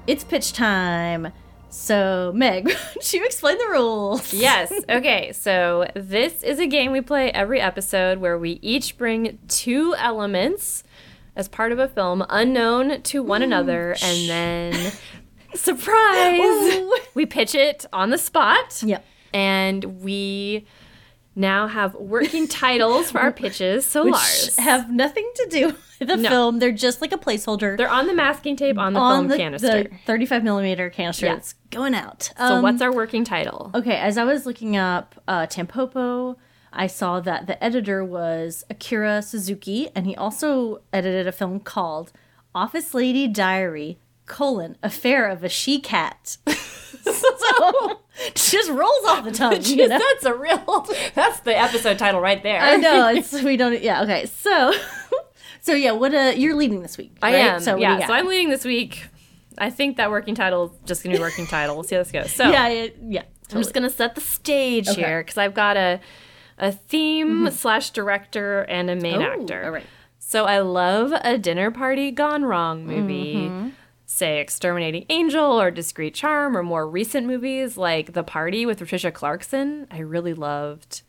[0.08, 1.32] It's pitch time.
[1.70, 4.34] So, Meg, don't you explain the rules?
[4.34, 4.72] Yes.
[4.90, 5.32] Okay.
[5.32, 10.84] So this is a game we play every episode where we each bring two elements
[11.36, 14.92] as part of a film unknown to one another and then
[15.56, 16.96] surprise Ooh.
[17.16, 18.84] we pitch it on the spot.
[18.84, 19.04] Yep.
[19.34, 20.66] And we
[21.36, 23.86] now have working titles for our pitches.
[23.86, 25.68] So Which Lars, have nothing to do
[26.00, 26.30] with the No.
[26.30, 26.60] film.
[26.60, 27.76] They're just like a placeholder.
[27.78, 29.84] they're on the masking tape on the on film the, canister.
[29.84, 31.34] the 35 millimeter canister Yeah.
[31.36, 32.32] that's going out.
[32.38, 33.72] so Um, what's our working title?
[33.74, 36.36] Okay, as I was looking up uh, Tampopo,
[36.72, 42.12] I saw that the editor was Akira Suzuki, and he also edited a film called
[42.56, 46.38] Office Lady Diary: colon Affair of a She Cat.
[47.04, 48.00] so
[48.36, 49.62] just rolls off the tongue.
[49.64, 50.00] You know?
[50.00, 50.88] That's a real.
[51.16, 52.60] That's the episode title right there.
[52.62, 53.82] I know it's we don't.
[53.82, 54.04] Yeah.
[54.04, 54.26] Okay.
[54.26, 54.74] So,
[55.62, 55.92] so yeah.
[55.92, 56.14] What?
[56.14, 57.16] Uh, you're leading this week.
[57.22, 57.60] I am.
[57.60, 58.08] So what do you yeah.
[58.08, 59.08] So I'm leading this week.
[59.58, 61.76] I think that working title is just gonna be working title.
[61.76, 62.32] We'll see how this goes.
[62.32, 62.68] So yeah.
[62.70, 63.24] It, yeah.
[63.52, 65.02] I'm just gonna set the stage Okay.
[65.02, 66.00] here because I've got a
[66.58, 69.66] a theme slash director and a main Ooh, actor.
[69.66, 69.86] All right.
[70.20, 73.36] So I love a dinner party gone wrong movie.
[73.36, 73.70] Mm-hmm.
[74.16, 79.12] Say Exterminating Angel or Discreet Charm or more recent movies like The Party with Patricia
[79.12, 79.88] Clarkson.
[79.90, 81.02] I really loved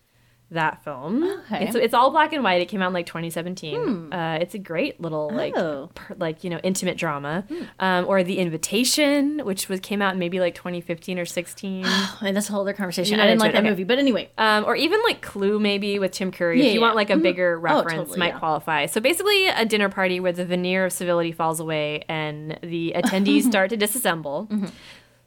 [0.51, 1.25] that film.
[1.47, 1.67] Okay.
[1.67, 2.61] It's, it's all black and white.
[2.63, 4.13] It came out in like 2017.
[4.13, 5.91] Uh, it's a great little like Oh.
[5.95, 7.45] per, like you know intimate drama.
[7.81, 11.85] Um, or The Invitation, which was came out in maybe like 2015 or 16.
[11.87, 13.19] I mean, that's a whole other conversation.
[13.21, 13.71] I didn't like that okay.
[13.71, 14.31] movie, but anyway.
[14.39, 16.61] Um, or even like Clue, maybe with Tim Curry.
[16.61, 16.87] Yeah, if you yeah.
[16.87, 17.23] want like a Mhm.
[17.23, 18.39] bigger Oh, reference, totally, might yeah.
[18.39, 18.87] qualify.
[18.87, 23.43] So basically, a dinner party where the veneer of civility falls away and the attendees
[23.51, 24.49] start to disassemble.
[24.51, 24.67] Mm-hmm.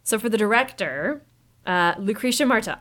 [0.04, 1.22] So for the director,
[1.66, 2.78] uh, Lucrecia Martel.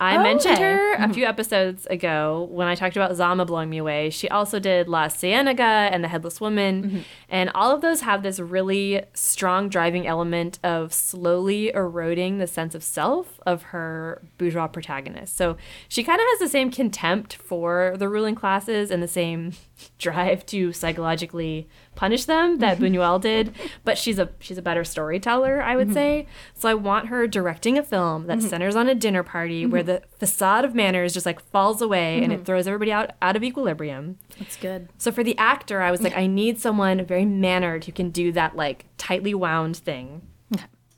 [0.00, 0.62] I Oh, mentioned okay.
[0.72, 4.10] her a few episodes ago when I talked about Zama blowing me away.
[4.10, 6.82] She also did La Cienega and The Headless Woman.
[6.82, 6.98] Mm-hmm.
[7.28, 12.74] And all of those have this really strong driving element of slowly eroding the sense
[12.74, 15.36] of self of her bourgeois protagonist.
[15.36, 15.56] So
[15.88, 19.52] she kind of has the same contempt for the ruling classes and the same
[19.98, 22.94] drive to psychologically punish them that mm-hmm.
[22.94, 25.94] Buñuel did, but she's a she's a better storyteller, I would mm-hmm.
[25.94, 26.26] say.
[26.54, 28.48] So I want her directing a film that mm-hmm.
[28.48, 32.32] centers on a dinner party where the facade of manners just like falls away and
[32.32, 34.18] it throws everybody out out of equilibrium.
[34.38, 34.88] That's good.
[34.98, 38.32] So for the actor, I was like, I need someone very mannered who can do
[38.32, 40.22] that like tightly wound thing.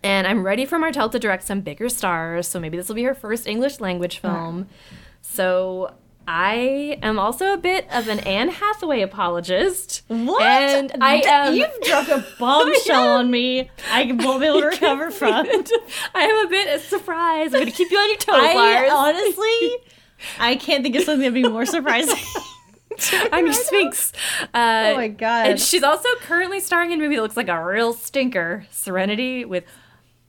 [0.02, 2.46] And I'm ready for Martel to direct some bigger stars.
[2.46, 4.68] So maybe this will be her first English language film.
[5.20, 5.94] So
[6.28, 10.02] I am also a bit of an Anne Hathaway apologist.
[10.08, 10.42] What?
[10.42, 11.54] And I am.
[11.54, 13.70] You've dropped a bombshell on me.
[13.92, 15.46] I won't be able to recover from.
[15.46, 15.70] It.
[16.14, 17.54] I am a bit surprised.
[17.54, 18.90] I'm going to keep you on your toes, I Lars.
[18.92, 19.78] honestly,
[20.40, 22.16] I can't think of something that'd be more surprising.
[23.30, 24.12] I'm your Sphinx.
[24.54, 25.46] Uh, Oh my god!
[25.48, 29.44] And she's also currently starring in a movie that looks like a real stinker, Serenity,
[29.44, 29.64] with.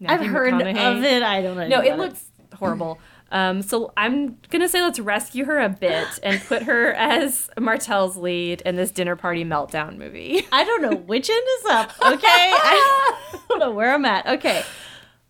[0.06, 0.62] I've heard of
[1.04, 1.24] it.
[1.24, 1.68] I don't know.
[1.68, 2.24] No, it looks
[2.54, 3.00] horrible.
[3.32, 8.16] Um, so I'm gonna say let's rescue her a bit and put her as Martel's
[8.18, 10.46] lead in this dinner party meltdown movie.
[10.52, 11.92] I don't know which end is up.
[12.02, 14.26] Okay, I don't know where I'm at.
[14.28, 14.64] Okay,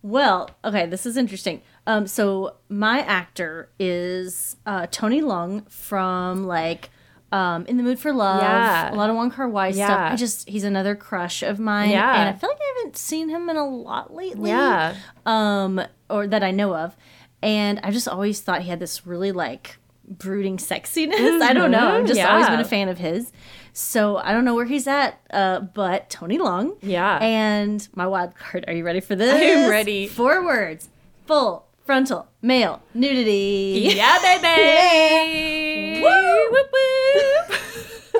[0.02, 1.62] well, okay, this is interesting.
[1.86, 6.90] Um, so my actor is uh, Tony Leung from like
[7.32, 8.92] um, In the Mood for Love, Yeah.
[8.92, 9.88] a lot of Wong Kar Wai stuff.
[9.88, 10.12] Yeah.
[10.12, 12.20] I just he's another crush of mine, Yeah.
[12.20, 14.50] and I feel like I haven't seen him in a lot lately.
[14.50, 14.94] Yeah.
[15.26, 16.96] um, or that I know of,
[17.42, 19.76] and I just always thought he had this really like
[20.08, 21.42] brooding sexiness.
[21.42, 21.98] I don't know.
[21.98, 23.32] I've just always been a fan of his.
[23.72, 26.76] So I don't know where he's at, uh, but Tony Leung.
[26.82, 27.18] Yeah.
[27.18, 28.64] And my wild card.
[28.66, 29.32] Are you ready for this?
[29.32, 30.08] I am ready.
[30.08, 30.88] Four words:
[31.26, 33.92] full frontal male nudity.
[33.94, 36.00] Yeah, baby.
[36.02, 36.50] Woo!
[36.50, 37.58] Whoop, whoop.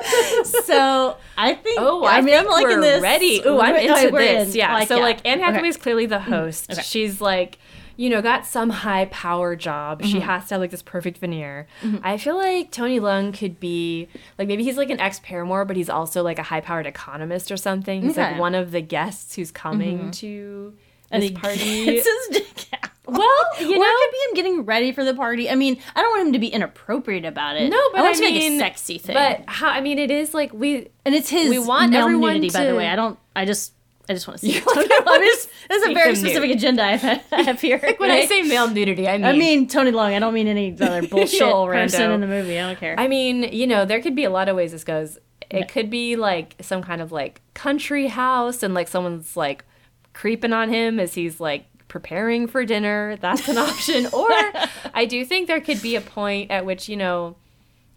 [0.65, 1.79] so I think.
[1.79, 3.01] Oh, I, I, mean, I'm liking this.
[3.01, 3.41] ready.
[3.45, 4.49] Ooh, I'm into this.
[4.49, 4.59] in.
[4.59, 4.83] Yeah.
[4.85, 5.01] so yeah.
[5.01, 5.59] like Anne Okay.
[5.61, 5.81] Mm-hmm.
[5.81, 6.71] Clearly the host.
[6.71, 6.81] Okay.
[6.81, 7.57] She's like,
[7.99, 10.01] you know, got some high power job.
[10.01, 10.09] Mm-hmm.
[10.11, 11.67] She has to have like this perfect veneer.
[12.01, 15.75] I feel like Tony Leung could be like maybe he's like an ex paramour, but
[15.75, 18.01] he's also like a high powered economist or something.
[18.01, 18.21] He's Okay.
[18.21, 18.31] Mm-hmm.
[18.33, 20.73] like one of the guests who's coming to
[21.11, 21.85] And this party.
[21.85, 22.89] gets his dick out.
[23.05, 25.49] Well, you or know, it could be him getting ready for the party.
[25.49, 27.69] I mean, I don't want him to be inappropriate about it.
[27.69, 29.15] No, but I want I to like a mean, sexy thing.
[29.15, 29.67] but how?
[29.69, 31.49] I mean, it is like we and it's his.
[31.49, 32.87] we want everyone nudity, by the way.
[32.87, 33.19] I don't.
[33.35, 33.73] I just.
[34.09, 34.55] I just want to see.
[34.55, 35.07] You Tony like, Leung.
[35.07, 36.17] I I just, there's a very him nude.
[36.17, 37.77] specific agenda I have, I have here.
[37.97, 40.13] when I say male nudity, I mean I mean Tony Leung.
[40.13, 42.13] I don't mean any other bullshit person rando.
[42.15, 42.59] in the movie.
[42.59, 42.95] I don't care.
[42.97, 45.17] I mean, you know, there could be a lot of ways this goes.
[45.49, 49.63] It could be like some kind of like country house and like someone's like
[50.13, 53.17] creeping on him as he's like preparing for dinner.
[53.19, 54.05] That's an option.
[54.13, 54.29] Or
[54.93, 57.35] I do think there could be a point at which, you know,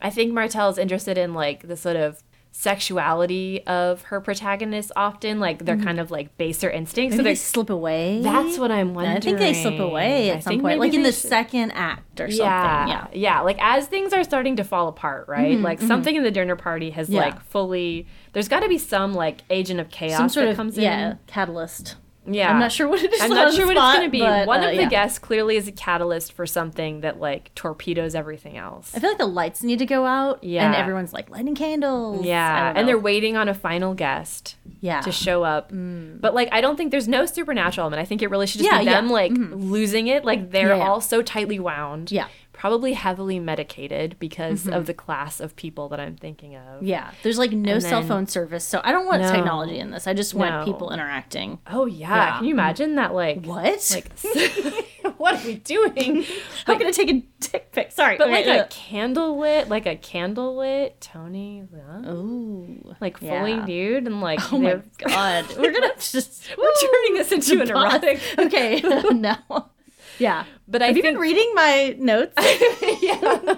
[0.00, 2.22] I think Martel's interested in like the sort of
[2.54, 5.40] sexuality of her protagonists often.
[5.40, 7.12] Like they're kind of like baser instincts.
[7.16, 8.20] Maybe so they slip away.
[8.22, 9.16] that's what I'm wondering.
[9.16, 12.20] I think they slip away I at some point, like in the should- second act
[12.20, 12.46] or something.
[12.46, 13.06] yeah, Yeah.
[13.12, 13.40] yeah.
[13.40, 15.58] Like as things are starting to fall apart, right?
[15.58, 17.20] like something in the dinner party has Mm-hmm, Yeah.
[17.22, 18.06] like fully.
[18.32, 21.12] There's got to be some like agent of chaos Some sort that of comes yeah
[21.12, 21.18] in.
[21.26, 21.96] catalyst.
[22.24, 24.12] Yeah, I'm not sure what it is I'm not sure what spot, it's going to
[24.12, 24.20] be.
[24.20, 24.88] but, One uh, of the yeah.
[24.88, 28.94] guests clearly is a catalyst for something that like torpedoes everything else.
[28.94, 30.42] I feel like the lights need to go out.
[30.44, 30.66] Yeah.
[30.66, 32.24] And everyone's like lighting candles.
[32.24, 35.00] Yeah, and they're waiting on a final guest yeah.
[35.00, 35.70] to show up.
[35.72, 38.00] But like, I don't think there's no supernatural element.
[38.00, 40.24] I think it really should just Yeah, be them like losing it.
[40.24, 42.12] Like they're all so tightly wound.
[42.12, 42.28] Yeah.
[42.62, 46.84] Probably heavily medicated because of the class of people that I'm thinking of.
[46.84, 49.32] Yeah, there's like no And cell then- phone service, so I don't want No.
[49.32, 50.06] technology in this.
[50.06, 50.64] I just want No.
[50.64, 51.58] people interacting.
[51.66, 52.08] Oh yeah.
[52.14, 52.36] Yeah.
[52.36, 53.14] Can you imagine that?
[53.14, 53.90] Like What?
[53.92, 54.12] Like
[55.18, 56.24] what are we doing?
[56.68, 57.90] I'm gonna take a dick pic.
[57.90, 63.18] Sorry, But like okay, a candle lit, like a candle lit Tony, uh, ooh, like
[63.18, 63.64] fully yeah.
[63.64, 68.20] nude and like oh my god, we're gonna just we're turning this into an erotic.
[68.38, 69.34] Okay, no,
[70.22, 70.44] yeah.
[70.68, 72.34] But I Have you think been reading my notes?
[73.02, 73.56] yeah.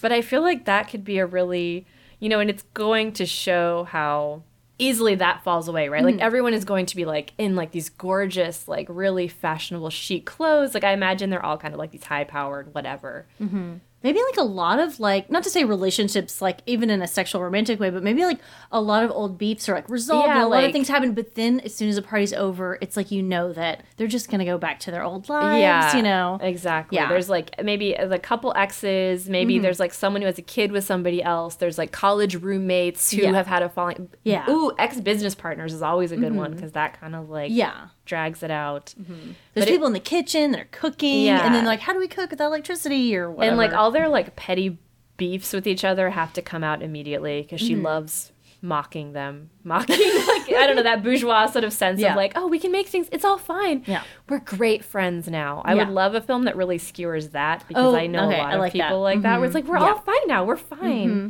[0.00, 1.86] but I feel like that could be a really,
[2.20, 4.42] you know, and it's going to show how
[4.78, 6.04] easily that falls away, right?
[6.04, 6.22] Like mm-hmm.
[6.22, 10.74] everyone is going to be like in like these gorgeous, like really fashionable chic clothes.
[10.74, 13.26] Like I imagine they're all kind of like these high powered whatever.
[13.40, 13.74] Mm-hmm.
[14.04, 17.42] Maybe like a lot of like not to say relationships like even in a sexual
[17.42, 18.38] romantic way but maybe like
[18.70, 21.14] a lot of old beefs are like resolved Yeah, and a lot of things happen
[21.14, 24.30] but then as soon as the party's over it's like you know that they're just
[24.30, 26.96] gonna go back to their old lives yeah, you know exactly.
[26.96, 27.04] Yeah.
[27.04, 27.10] Mm-hmm.
[27.12, 29.28] There's like maybe a couple exes.
[29.28, 31.56] Maybe there's like someone who has a kid with somebody else.
[31.56, 33.32] There's like college roommates who Yeah.
[33.32, 34.10] have had a falling.
[34.22, 34.42] Yeah.
[34.42, 34.50] Mm-hmm.
[34.50, 37.88] Ooh, ex business partners is always a good one because that kind of like yeah
[38.04, 38.94] drags it out.
[39.00, 39.12] Mm-hmm.
[39.14, 41.44] there's But it- people in the kitchen that are cooking Yeah.
[41.46, 44.08] and then like how do we cook without electricity or whatever And like all their
[44.08, 44.78] like petty
[45.16, 47.84] beefs with each other have to come out immediately because she Mm-hmm.
[47.86, 48.30] loves
[48.60, 52.10] mocking them, mocking like I don't know that bourgeois sort of sense Yeah.
[52.12, 54.02] of like oh we can make things it's all fine Yeah.
[54.28, 55.60] we're great friends now.
[55.64, 55.84] I Yeah.
[55.84, 58.52] would love a film that really skewers that because Oh, I know okay, a lot
[58.52, 58.82] I of like that.
[58.88, 59.70] people like that where it's mm-hmm.
[59.70, 61.08] like we're all fine now we're fine.
[61.10, 61.28] Mm-hmm.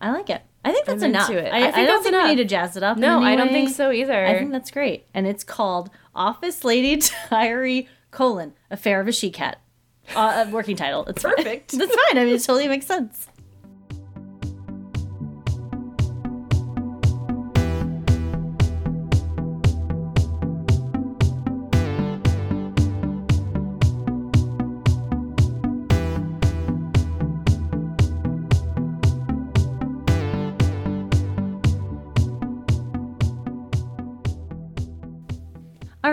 [0.00, 1.50] i like it i think that's I'm enough into it.
[1.52, 2.24] I, I I, think don't think enough.
[2.24, 4.26] we need to jazz it up No, I don't think so either.
[4.26, 7.00] i think that's great and it's called office lady
[7.30, 9.60] diary colon affair of a she cat
[10.14, 11.22] uh, a working title it's.
[11.22, 11.72] Perfect.
[11.78, 13.26] that's fine i mean it totally makes sense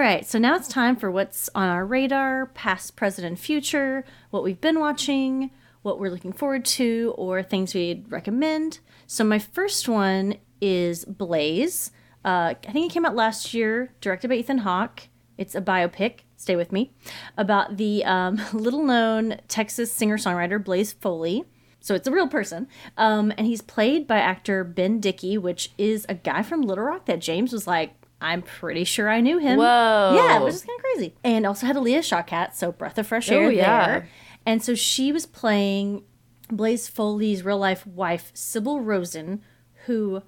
[0.04, 4.44] right, so now it's time for what's on our radar, past, present, and future, what
[4.44, 5.50] we've been watching,
[5.82, 8.80] what we're looking forward to, or things we'd recommend.
[9.08, 11.92] So my first one is Blaze.
[12.26, 15.08] Uh, I think it came out last year, directed by Ethan Hawke.
[15.38, 16.92] It's a biopic, stay with me,
[17.38, 21.46] about the um, little known Texas singer songwriter Blaze Foley.
[21.80, 22.68] So it's a real person.
[22.98, 27.06] Um, and he's played by actor Ben Dickey, which is a guy from Little Rock
[27.06, 29.58] that James was like, I'm pretty sure I knew him.
[29.60, 30.14] Whoa.
[30.16, 31.14] Yeah, it was just kind of crazy.
[31.24, 33.86] And also had Alia Shawkat, so breath of fresh air Oh, yeah.
[33.88, 34.10] there.
[34.46, 36.04] And so she was playing
[36.50, 39.42] Blaze Foley's real life wife, Sybil Rosen,
[39.86, 40.24] who,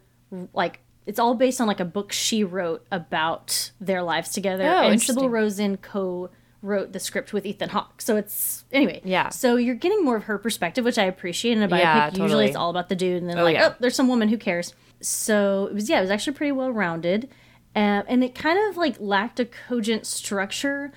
[0.54, 4.64] like, it's all based on like a book she wrote about their lives together.
[4.64, 5.02] Oh, and.
[5.02, 6.30] Sybil Rosen co
[6.62, 8.02] wrote the script with Ethan Hawke.
[8.02, 9.00] So it's, anyway.
[9.04, 9.30] Yeah.
[9.30, 11.80] So you're getting more of her perspective, which I appreciate in a biopic.
[11.80, 13.70] Yeah, Usually it's all about the dude, and then, oh, like, yeah.
[13.72, 14.74] oh, there's some woman, who cares?
[15.00, 17.30] So it was, yeah, it was actually pretty well rounded.
[17.76, 20.92] Uh, and it kind of like lacked a cogent structure,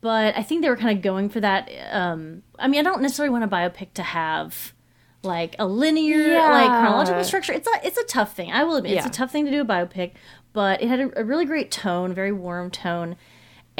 [0.00, 1.70] but I think they were kind of going for that.
[1.90, 4.72] Um, I mean, I don't necessarily want a biopic to have
[5.22, 7.52] like a linear, like chronological structure.
[7.52, 8.50] It's a it's a tough thing.
[8.50, 10.12] I will admit, it's a tough thing to do a biopic,
[10.54, 13.16] but it had a, a really great tone, very warm tone.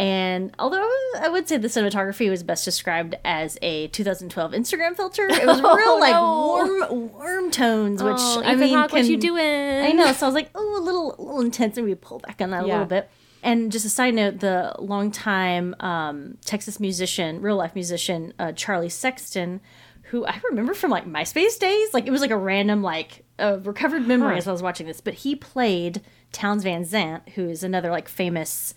[0.01, 0.89] And although
[1.21, 5.61] I would say the cinematography was best described as a 2012 Instagram filter, it was
[5.65, 6.47] Oh, real like no.
[6.47, 9.45] warm, warm tones, which Oh, I Ethan mean, what can- you doing?
[9.85, 10.11] I know.
[10.13, 12.51] So I was like, oh, a little, a little intense, and we pull back on
[12.51, 13.11] that a little bit.
[13.43, 18.89] And just a side note, the longtime um, Texas musician, real life musician, uh, Charlie
[18.89, 19.61] Sexton,
[20.05, 23.59] who I remember from like MySpace days, like it was like a random like uh,
[23.63, 24.39] recovered memory Huh.
[24.39, 25.01] as I was watching this.
[25.03, 26.01] But he played
[26.33, 28.75] Townes Van Zandt, who is another like famous.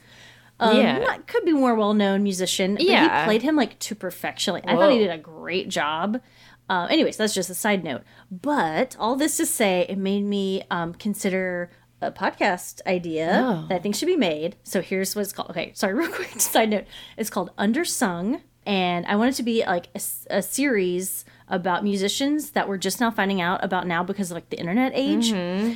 [0.64, 0.98] Um, Yeah.
[1.00, 3.20] not- could be more well known musician, but Yeah.
[3.22, 4.54] he played him like to perfection.
[4.54, 6.22] Like, I thought he did a great job.
[6.70, 8.02] Uh, anyways, that's just a side note.
[8.32, 11.70] But all this to say, it made me um, consider
[12.02, 13.66] a podcast idea Oh.
[13.70, 14.56] that I think should be made.
[14.64, 15.50] So here's what it's called.
[15.52, 16.86] Okay, sorry, real quick side note.
[17.18, 19.88] It's called Undersung, and I want it to be like
[20.30, 24.50] a series about musicians that we're just now finding out about now because of like
[24.50, 25.32] the internet age.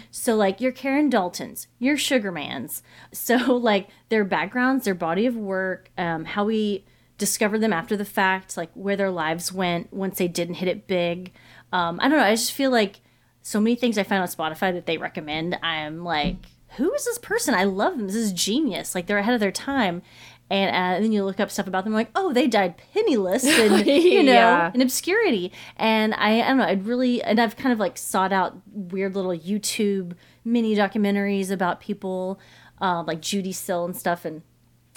[0.09, 2.81] So like your Karen Daltons, your Sugarmans.
[3.13, 6.83] So like their backgrounds, their body of work, um, how we
[7.17, 10.87] discover them after the fact, like where their lives went once they didn't hit it
[10.87, 11.31] big.
[11.71, 12.25] Um, I don't know.
[12.25, 13.01] I just feel like
[13.43, 15.57] so many things I find on Spotify that they recommend.
[15.63, 16.37] I am like,
[16.77, 17.53] who is this person?
[17.53, 18.07] I love them.
[18.07, 18.93] This is genius.
[18.93, 20.01] Like they're ahead of their time.
[20.49, 23.43] And, uh, and then you look up stuff about them, like, oh, they died penniless
[23.59, 24.71] and you know Yeah.
[24.73, 25.51] in obscurity.
[25.75, 29.15] And I, I don't know, I'd really, and I've kind of like sought out weird
[29.15, 30.13] little YouTube
[30.45, 32.39] mini documentaries about people,
[32.81, 34.41] uh, like Judee Sill and stuff, and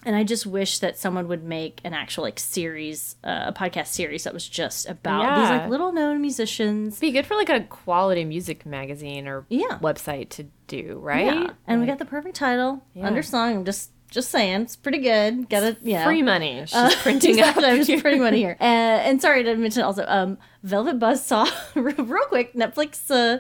[0.07, 3.89] and I just wish that someone would make an actual like series, uh, a podcast
[3.89, 6.99] series that was just about these like little known musicians.
[6.99, 9.79] be good for like a quality music magazine or Yeah.
[9.83, 11.27] website to do, right?
[11.27, 13.57] Yeah, and we got the perfect title, Undersung.
[13.57, 15.49] I'm just just saying, it's pretty good.
[15.49, 16.05] Got it, yeah.
[16.05, 16.61] Free money.
[16.67, 17.71] She's Uh, printing exactly, up.
[17.71, 18.57] I was printing money here.
[18.61, 23.39] Uh, and sorry to mention also, um, Velvet Buzzsaw, real quick, Netflix uh,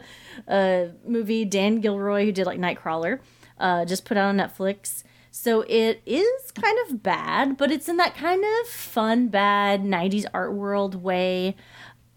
[0.50, 1.44] uh, movie.
[1.44, 3.20] Dan Gilroy, who did like Nightcrawler,
[3.58, 5.02] uh, just put out on Netflix.
[5.32, 10.24] So it is kind of bad, but it's in that kind of fun, bad '90s
[10.34, 11.56] art world way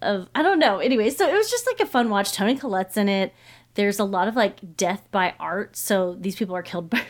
[0.01, 0.79] of I don't know.
[0.79, 2.31] Anyway, so it was just like a fun watch.
[2.31, 3.33] Toni Collette's in it.
[3.75, 5.75] There's a lot of like death by art.
[5.77, 7.03] So these people are killed by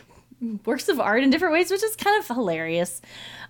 [0.64, 3.00] works of art in different ways, which is kind of hilarious.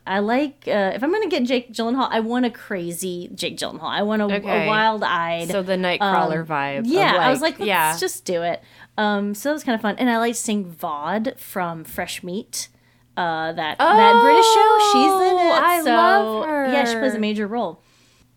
[0.07, 3.85] I like uh, if I'm gonna get Jake Gyllenhaal, I want a crazy Jake Gyllenhaal.
[3.89, 4.67] I want a, Okay.
[4.67, 5.49] a wild-eyed.
[5.49, 6.81] So the Nightcrawler vibe.
[6.81, 7.97] Um, yeah, I was like, let's yeah.
[7.97, 8.63] just do it.
[8.99, 12.69] Um, so that was kind of fun, and I like seeing Vod from Fresh Meat.
[13.17, 15.53] Uh, that that British show, she's in it.
[15.53, 17.81] Oh, I so, love Yeah, she plays a major role.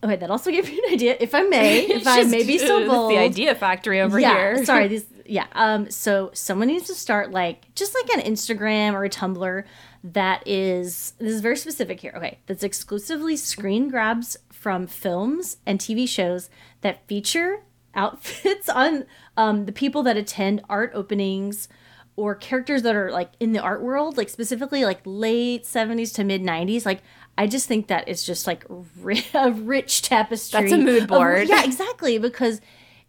[0.04, 2.88] Okay, that also gave me an idea, if I may, if I may be so
[2.90, 3.12] bold.
[3.12, 4.66] The idea factory over yeah, here.
[4.66, 5.48] sorry, these yeah.
[5.54, 9.64] Um, so someone needs to start like just like an Instagram or a Tumblr
[10.04, 12.14] that is this is very specific here.
[12.16, 16.50] Okay, that's exclusively screen grabs from films and TV shows
[16.82, 17.62] that feature
[17.94, 19.06] outfits on
[19.36, 21.68] um, the people that attend art openings
[22.16, 26.24] or characters that are like in the art world, like specifically like late 70s to
[26.24, 26.86] mid 90s.
[26.86, 27.02] Like,
[27.38, 28.66] I just think that is just like
[29.00, 30.62] ri- a rich tapestry.
[30.62, 31.48] That's a mood of- board.
[31.48, 32.18] yeah, exactly.
[32.18, 32.60] Because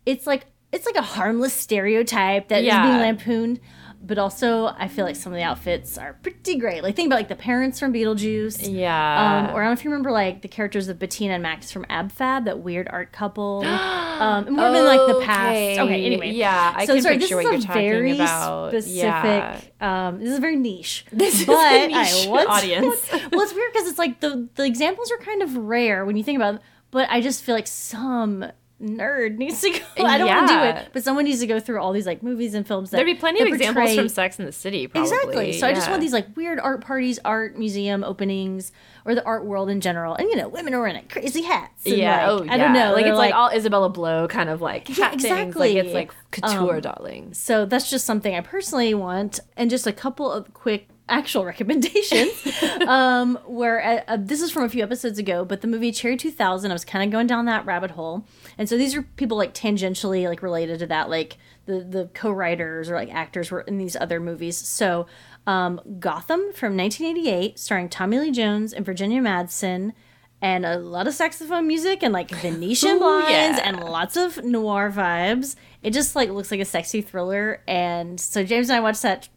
[0.04, 2.82] it's like, it's like a harmless stereotype that is Yeah.
[2.82, 3.60] being lampooned.
[4.00, 6.84] But also, I feel like some of the outfits are pretty great.
[6.84, 8.58] Like, think about like the parents from Beetlejuice.
[8.72, 9.48] Yeah.
[9.48, 11.72] Um, or I don't know if you remember like the characters of Bettina and Max
[11.72, 13.62] from AbFab, that weird art couple.
[13.66, 15.80] um, and more than like the past.
[15.80, 16.30] Okay, anyway.
[16.30, 18.70] Yeah, I so can sorry, picture this what is you're a very about.
[18.70, 18.94] specific.
[19.02, 19.60] Yeah.
[19.80, 21.04] Um, this is very niche.
[21.12, 23.10] This is but a niche I once, audience.
[23.32, 26.22] well, it's weird because it's like the the examples are kind of rare when you
[26.22, 26.54] think about.
[26.54, 26.60] it,
[26.92, 28.44] But I just feel like some
[28.82, 29.78] nerd needs to go.
[30.04, 32.22] I don't want to do it, but someone needs to go through all these like
[32.22, 32.90] movies and films.
[32.90, 35.10] That There'd be plenty of examples portray- from Sex in the City, probably.
[35.10, 35.52] Exactly.
[35.54, 38.72] So I just want these like weird art parties, art museum openings,
[39.04, 40.14] or the art world in general.
[40.14, 41.86] And you know, women are in it, crazy hats.
[41.86, 42.92] and, Yeah, like, oh, I don't know.
[42.92, 45.74] Like they're it's like, all Isabella Blow kind of like Yeah, exactly.
[45.74, 47.34] Like it's like couture, Um, darling.
[47.34, 52.30] So that's just something I personally want, and just a couple of quick actual recommendations.
[52.86, 56.16] um, where uh, uh, this is from a few episodes ago, but the movie Cherry
[56.16, 58.24] 2000, I was kind of going down that rabbit hole,
[58.56, 61.36] and so these are people like tangentially like related to that, like
[61.66, 64.56] the the co-writers or like actors were in these other movies.
[64.56, 65.06] So
[65.46, 69.92] um, Gotham from 1988, starring Tommy Lee Jones and Virginia Madsen.
[70.40, 73.62] and a lot of saxophone music and like Venetian Ooh, blinds yeah.
[73.64, 75.56] and lots of noir vibes.
[75.82, 77.62] It just like looks like a sexy thriller.
[77.66, 79.28] And so James and I watched that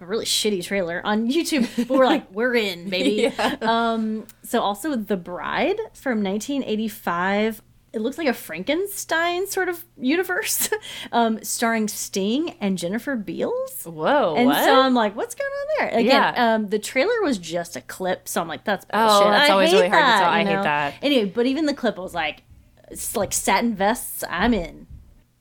[0.00, 3.26] really shitty trailer on YouTube, but we're like, we're in, baby.
[3.62, 7.62] Um, so also The Bride from 1985.
[7.92, 10.68] It looks like a Frankenstein sort of universe,
[11.12, 13.82] um, starring Sting and Jennifer Beals.
[13.84, 14.36] Whoa.
[14.36, 14.64] And what?
[14.64, 15.98] so I'm like, what's going on there?
[15.98, 16.04] Again,
[16.36, 16.54] Yeah.
[16.54, 19.72] um, the trailer was just a clip, so I'm like, that's Oh, that's I always
[19.72, 20.30] really hard to tell.
[20.30, 20.94] I hate that.
[21.02, 22.44] Anyway, but even the clip was like,
[22.92, 24.22] it's like satin vests.
[24.30, 24.86] I'm in.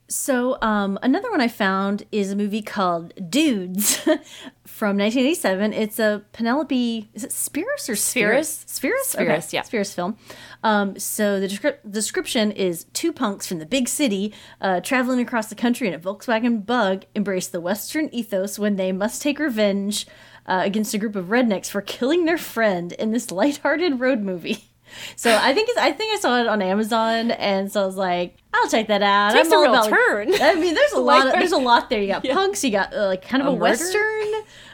[0.10, 3.98] So um, another one I found is a movie called Dudes
[4.66, 5.72] from 1987.
[5.72, 7.10] It's a Penelope.
[7.14, 8.50] Is it Spears or Spears?
[8.66, 9.08] Spears.
[9.08, 9.62] Spears, Okay, yeah.
[9.62, 10.18] Spears film.
[10.64, 15.48] Um, so the descri- description is two punks from the big city uh, traveling across
[15.48, 20.08] the country in a Volkswagen Bug embrace the Western ethos when they must take revenge
[20.48, 24.69] uh, against a group of rednecks for killing their friend in this lighthearted road movie.
[25.16, 27.96] So I think it's, I think I saw it on Amazon, and so I was
[27.96, 29.34] like, I'll check that out.
[29.34, 30.34] Takes I'm a real about, like- turn.
[30.42, 31.28] I mean, there's a lot.
[31.28, 32.02] Of, there's a lot there.
[32.02, 32.64] You got punks.
[32.64, 34.28] You got uh, like kind of A a, western,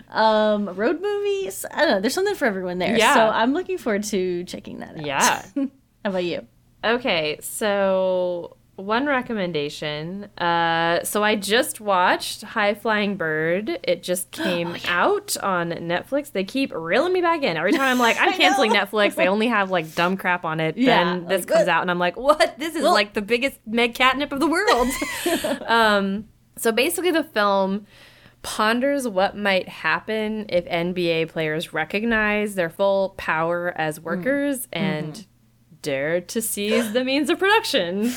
[0.09, 1.65] um, road movies.
[1.71, 1.99] I don't know.
[2.01, 2.97] There's something for everyone there.
[2.97, 3.13] Yeah.
[3.13, 5.05] So I'm looking forward to checking that out.
[5.05, 5.45] Yeah.
[5.55, 5.69] How
[6.11, 6.45] about you?
[6.83, 10.25] Okay, so one recommendation.
[10.37, 13.79] Uh, so I just watched High Flying Bird.
[13.83, 16.31] It just came out on Netflix.
[16.31, 17.81] They keep reeling me back in every time.
[17.81, 18.71] I'm like, I'm canceling.
[18.71, 19.15] Netflix.
[19.15, 20.77] They only have like dumb crap on it.
[20.77, 22.57] Yeah, then this like, comes out, and I'm like, what?
[22.59, 24.87] This is Well- like the biggest Meg catnip of the world.
[25.67, 27.85] um, so basically, the film
[28.41, 35.25] ponders what might happen if NBA players recognize their full power as workers and
[35.81, 38.13] dare to seize the means of production.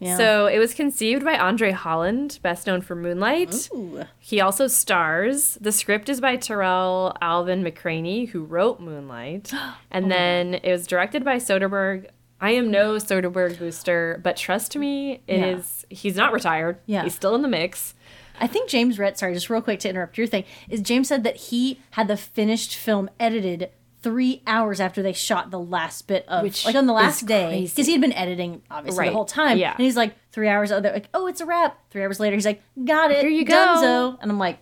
[0.00, 0.16] Yeah.
[0.16, 3.68] So it was conceived by Andre Holland, best known for Moonlight.
[3.74, 4.04] Ooh.
[4.18, 5.58] He also stars.
[5.60, 9.52] The script is by Tarell Alvin McCraney, who wrote Moonlight.
[9.58, 12.06] Oh and then it was directed by Soderbergh.
[12.40, 15.46] I am no Soderbergh booster, but trust me, it Yeah.
[15.56, 15.84] is.
[15.90, 16.78] he's not retired.
[16.86, 17.02] Yeah.
[17.02, 17.94] He's still in the mix.
[18.40, 19.18] I think James read.
[19.18, 20.44] Sorry, just real quick to interrupt your thing.
[20.68, 23.70] Is James said that he had the finished film edited
[24.02, 27.62] three hours after they shot the last bit of, Which like on the last day,
[27.62, 29.06] because he had been editing obviously Right.
[29.08, 29.58] the whole time.
[29.58, 29.72] Yeah.
[29.72, 30.70] and he's like three hours.
[30.70, 31.78] Other like, oh, it's a wrap.
[31.90, 33.20] Three hours later, he's like, got it.
[33.20, 33.54] Here you go.
[33.54, 34.18] Donezo.
[34.20, 34.58] And I'm like,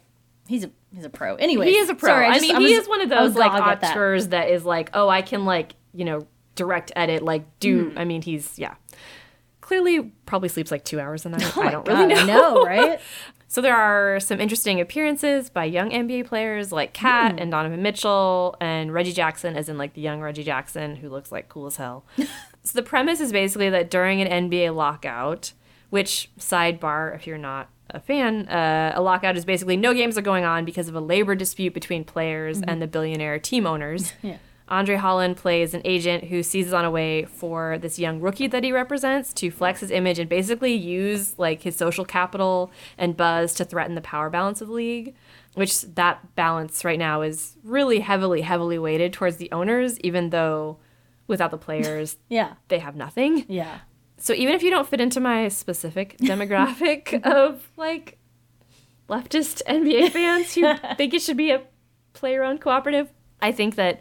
[0.48, 1.34] he's a he's a pro.
[1.36, 2.08] Anyway, He is a pro.
[2.08, 4.30] Sorry, I, just- mean, I he is one of those like at that.
[4.30, 7.86] that is like, oh, I can like you know direct edit, like do.
[7.90, 7.98] Mm-hmm.
[7.98, 8.74] I mean, he's yeah.
[9.60, 11.42] Clearly, probably sleeps like two hours a night.
[11.56, 12.20] Oh I don't God, really know.
[12.22, 13.00] I know, right?
[13.56, 17.38] So there are some interesting appearances by young NBA players like Kat Hmm.
[17.38, 21.32] and Donovan Mitchell and Reggie Jackson, as in like the young Reggie Jackson who looks
[21.32, 22.04] like cool as hell.
[22.18, 25.54] so the premise is basically that during an NBA lockout,
[25.88, 30.20] which sidebar if you're not a fan, uh, a lockout is basically no games are
[30.22, 34.12] going on because of a labor dispute between players and the billionaire team owners.
[34.22, 34.26] Mm-hmm.
[34.26, 34.36] Yeah.
[34.68, 38.64] Andre Holland plays an agent who seizes on a way for this young rookie that
[38.64, 43.54] he represents to flex his image and basically use like his social capital and buzz
[43.54, 45.14] to threaten the power balance of the league.
[45.54, 50.78] Which that balance right now is really heavily, heavily weighted towards the owners, even though
[51.28, 53.46] without the players, Yeah, they have nothing.
[53.48, 53.78] yeah.
[54.18, 58.18] So even if you don't fit into my specific demographic of like
[59.08, 61.62] leftist NBA fans who think it should be a
[62.14, 63.08] player-owned cooperative,
[63.40, 64.00] I think that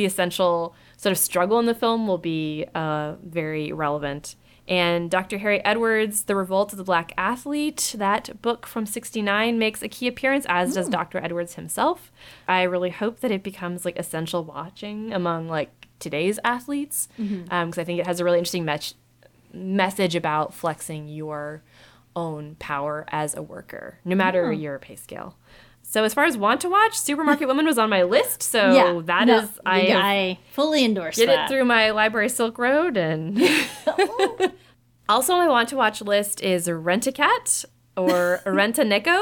[0.00, 4.34] the essential sort of struggle in the film will be uh, very relevant.
[4.66, 5.38] And Dr.
[5.38, 10.06] Harry Edwards, The Revolt of the Black Athlete, that book from 69 makes a key
[10.06, 10.92] appearance, as does hmm.
[10.92, 11.18] Dr.
[11.18, 12.10] Edwards himself.
[12.48, 17.52] I really hope that it becomes like essential watching among like today's athletes, mm-hmm.
[17.52, 18.94] um, because I think it has a really interesting mech-
[19.52, 21.62] message about flexing your
[22.16, 25.36] own power as a worker, no matter your pay scale.
[25.90, 28.44] So as far as want to watch, Supermarket Woman was on my list.
[28.44, 31.46] So yeah, that no, is I I fully endorse did that.
[31.46, 33.36] it through my library Silk Road and
[35.08, 37.64] also on my want to watch list is Rent a Cat
[37.96, 39.20] or Rent a Neko.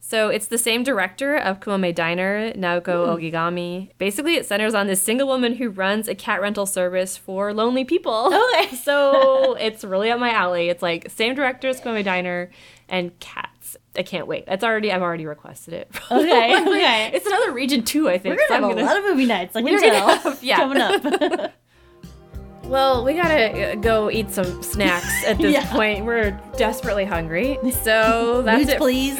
[0.00, 3.12] So it's the same director of Kamome Diner, Naoko hmm.
[3.24, 3.88] Ogigami.
[3.96, 7.86] Basically, it centers on this single woman who runs a cat rental service for lonely
[7.86, 8.26] people.
[8.26, 8.36] Okay.
[8.36, 10.68] Oh, so it's really up my alley.
[10.68, 12.50] It's like same director as Kamome Diner
[12.86, 13.51] and cats.
[13.96, 14.44] I can't wait.
[14.48, 15.90] It's already I've already requested it.
[16.10, 17.10] Okay, okay.
[17.14, 18.36] it's another region too, I think.
[18.36, 19.52] We're gonna I'm have a lot of movie nights.
[19.54, 20.56] Can We're gonna have- yeah.
[20.56, 21.52] coming up.
[22.64, 25.70] Well, we gotta uh, go eat some snacks at this Yeah.
[25.72, 26.06] point.
[26.06, 27.58] We're desperately hungry.
[27.82, 28.78] So that's Moods, it.
[28.78, 29.18] please.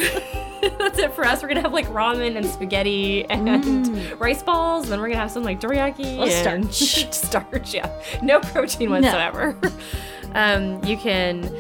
[0.79, 1.43] that's it for us.
[1.43, 4.89] We're gonna have like ramen and spaghetti and rice balls.
[4.89, 7.75] Then we're gonna have some like teriyaki and starch.
[7.75, 7.91] Yeah,
[8.23, 9.59] no protein whatsoever.
[10.35, 11.53] um, you can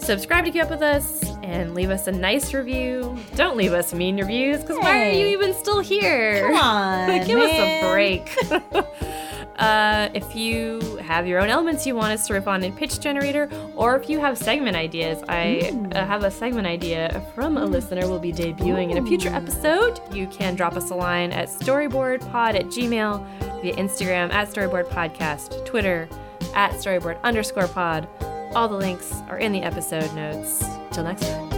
[0.00, 3.16] subscribe to keep up with us and leave us a nice review.
[3.34, 6.40] Don't leave us mean reviews because why are you even still here?
[6.40, 8.36] Come on, Give us a break.
[9.56, 13.00] uh, if you have your own elements you want us to riff on in Pitch
[13.00, 17.64] Generator, or if you have segment ideas, I uh, have a segment idea from a
[17.64, 20.00] listener we'll be debuting in a future episode.
[20.12, 26.08] You can drop us a line at storyboredpod at gmail, via Instagram at storyboredpodcast, Twitter
[26.54, 28.08] at storybored underscore pod.
[28.54, 30.64] All the links are in the episode notes.
[30.92, 31.50] Till next time.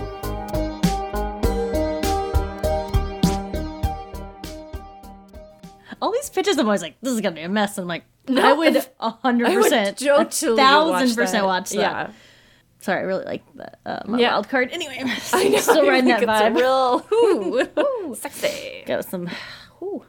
[6.00, 7.78] All these pitches, I'm always like, this is gonna be a mess.
[7.78, 11.76] And I'm like, I would hundred I would percent, a thousand percent watch that.
[11.76, 12.10] Yeah.
[12.80, 14.32] Sorry, I really like the, uh, my Yeah.
[14.32, 14.70] wild card.
[14.72, 14.98] Anyway,
[15.32, 15.58] I know.
[15.60, 16.56] still riding that Like, it's a vibe.
[16.56, 18.82] real ooh, ooh, sexy.
[18.86, 19.30] Got some.
[19.80, 20.04] Ooh.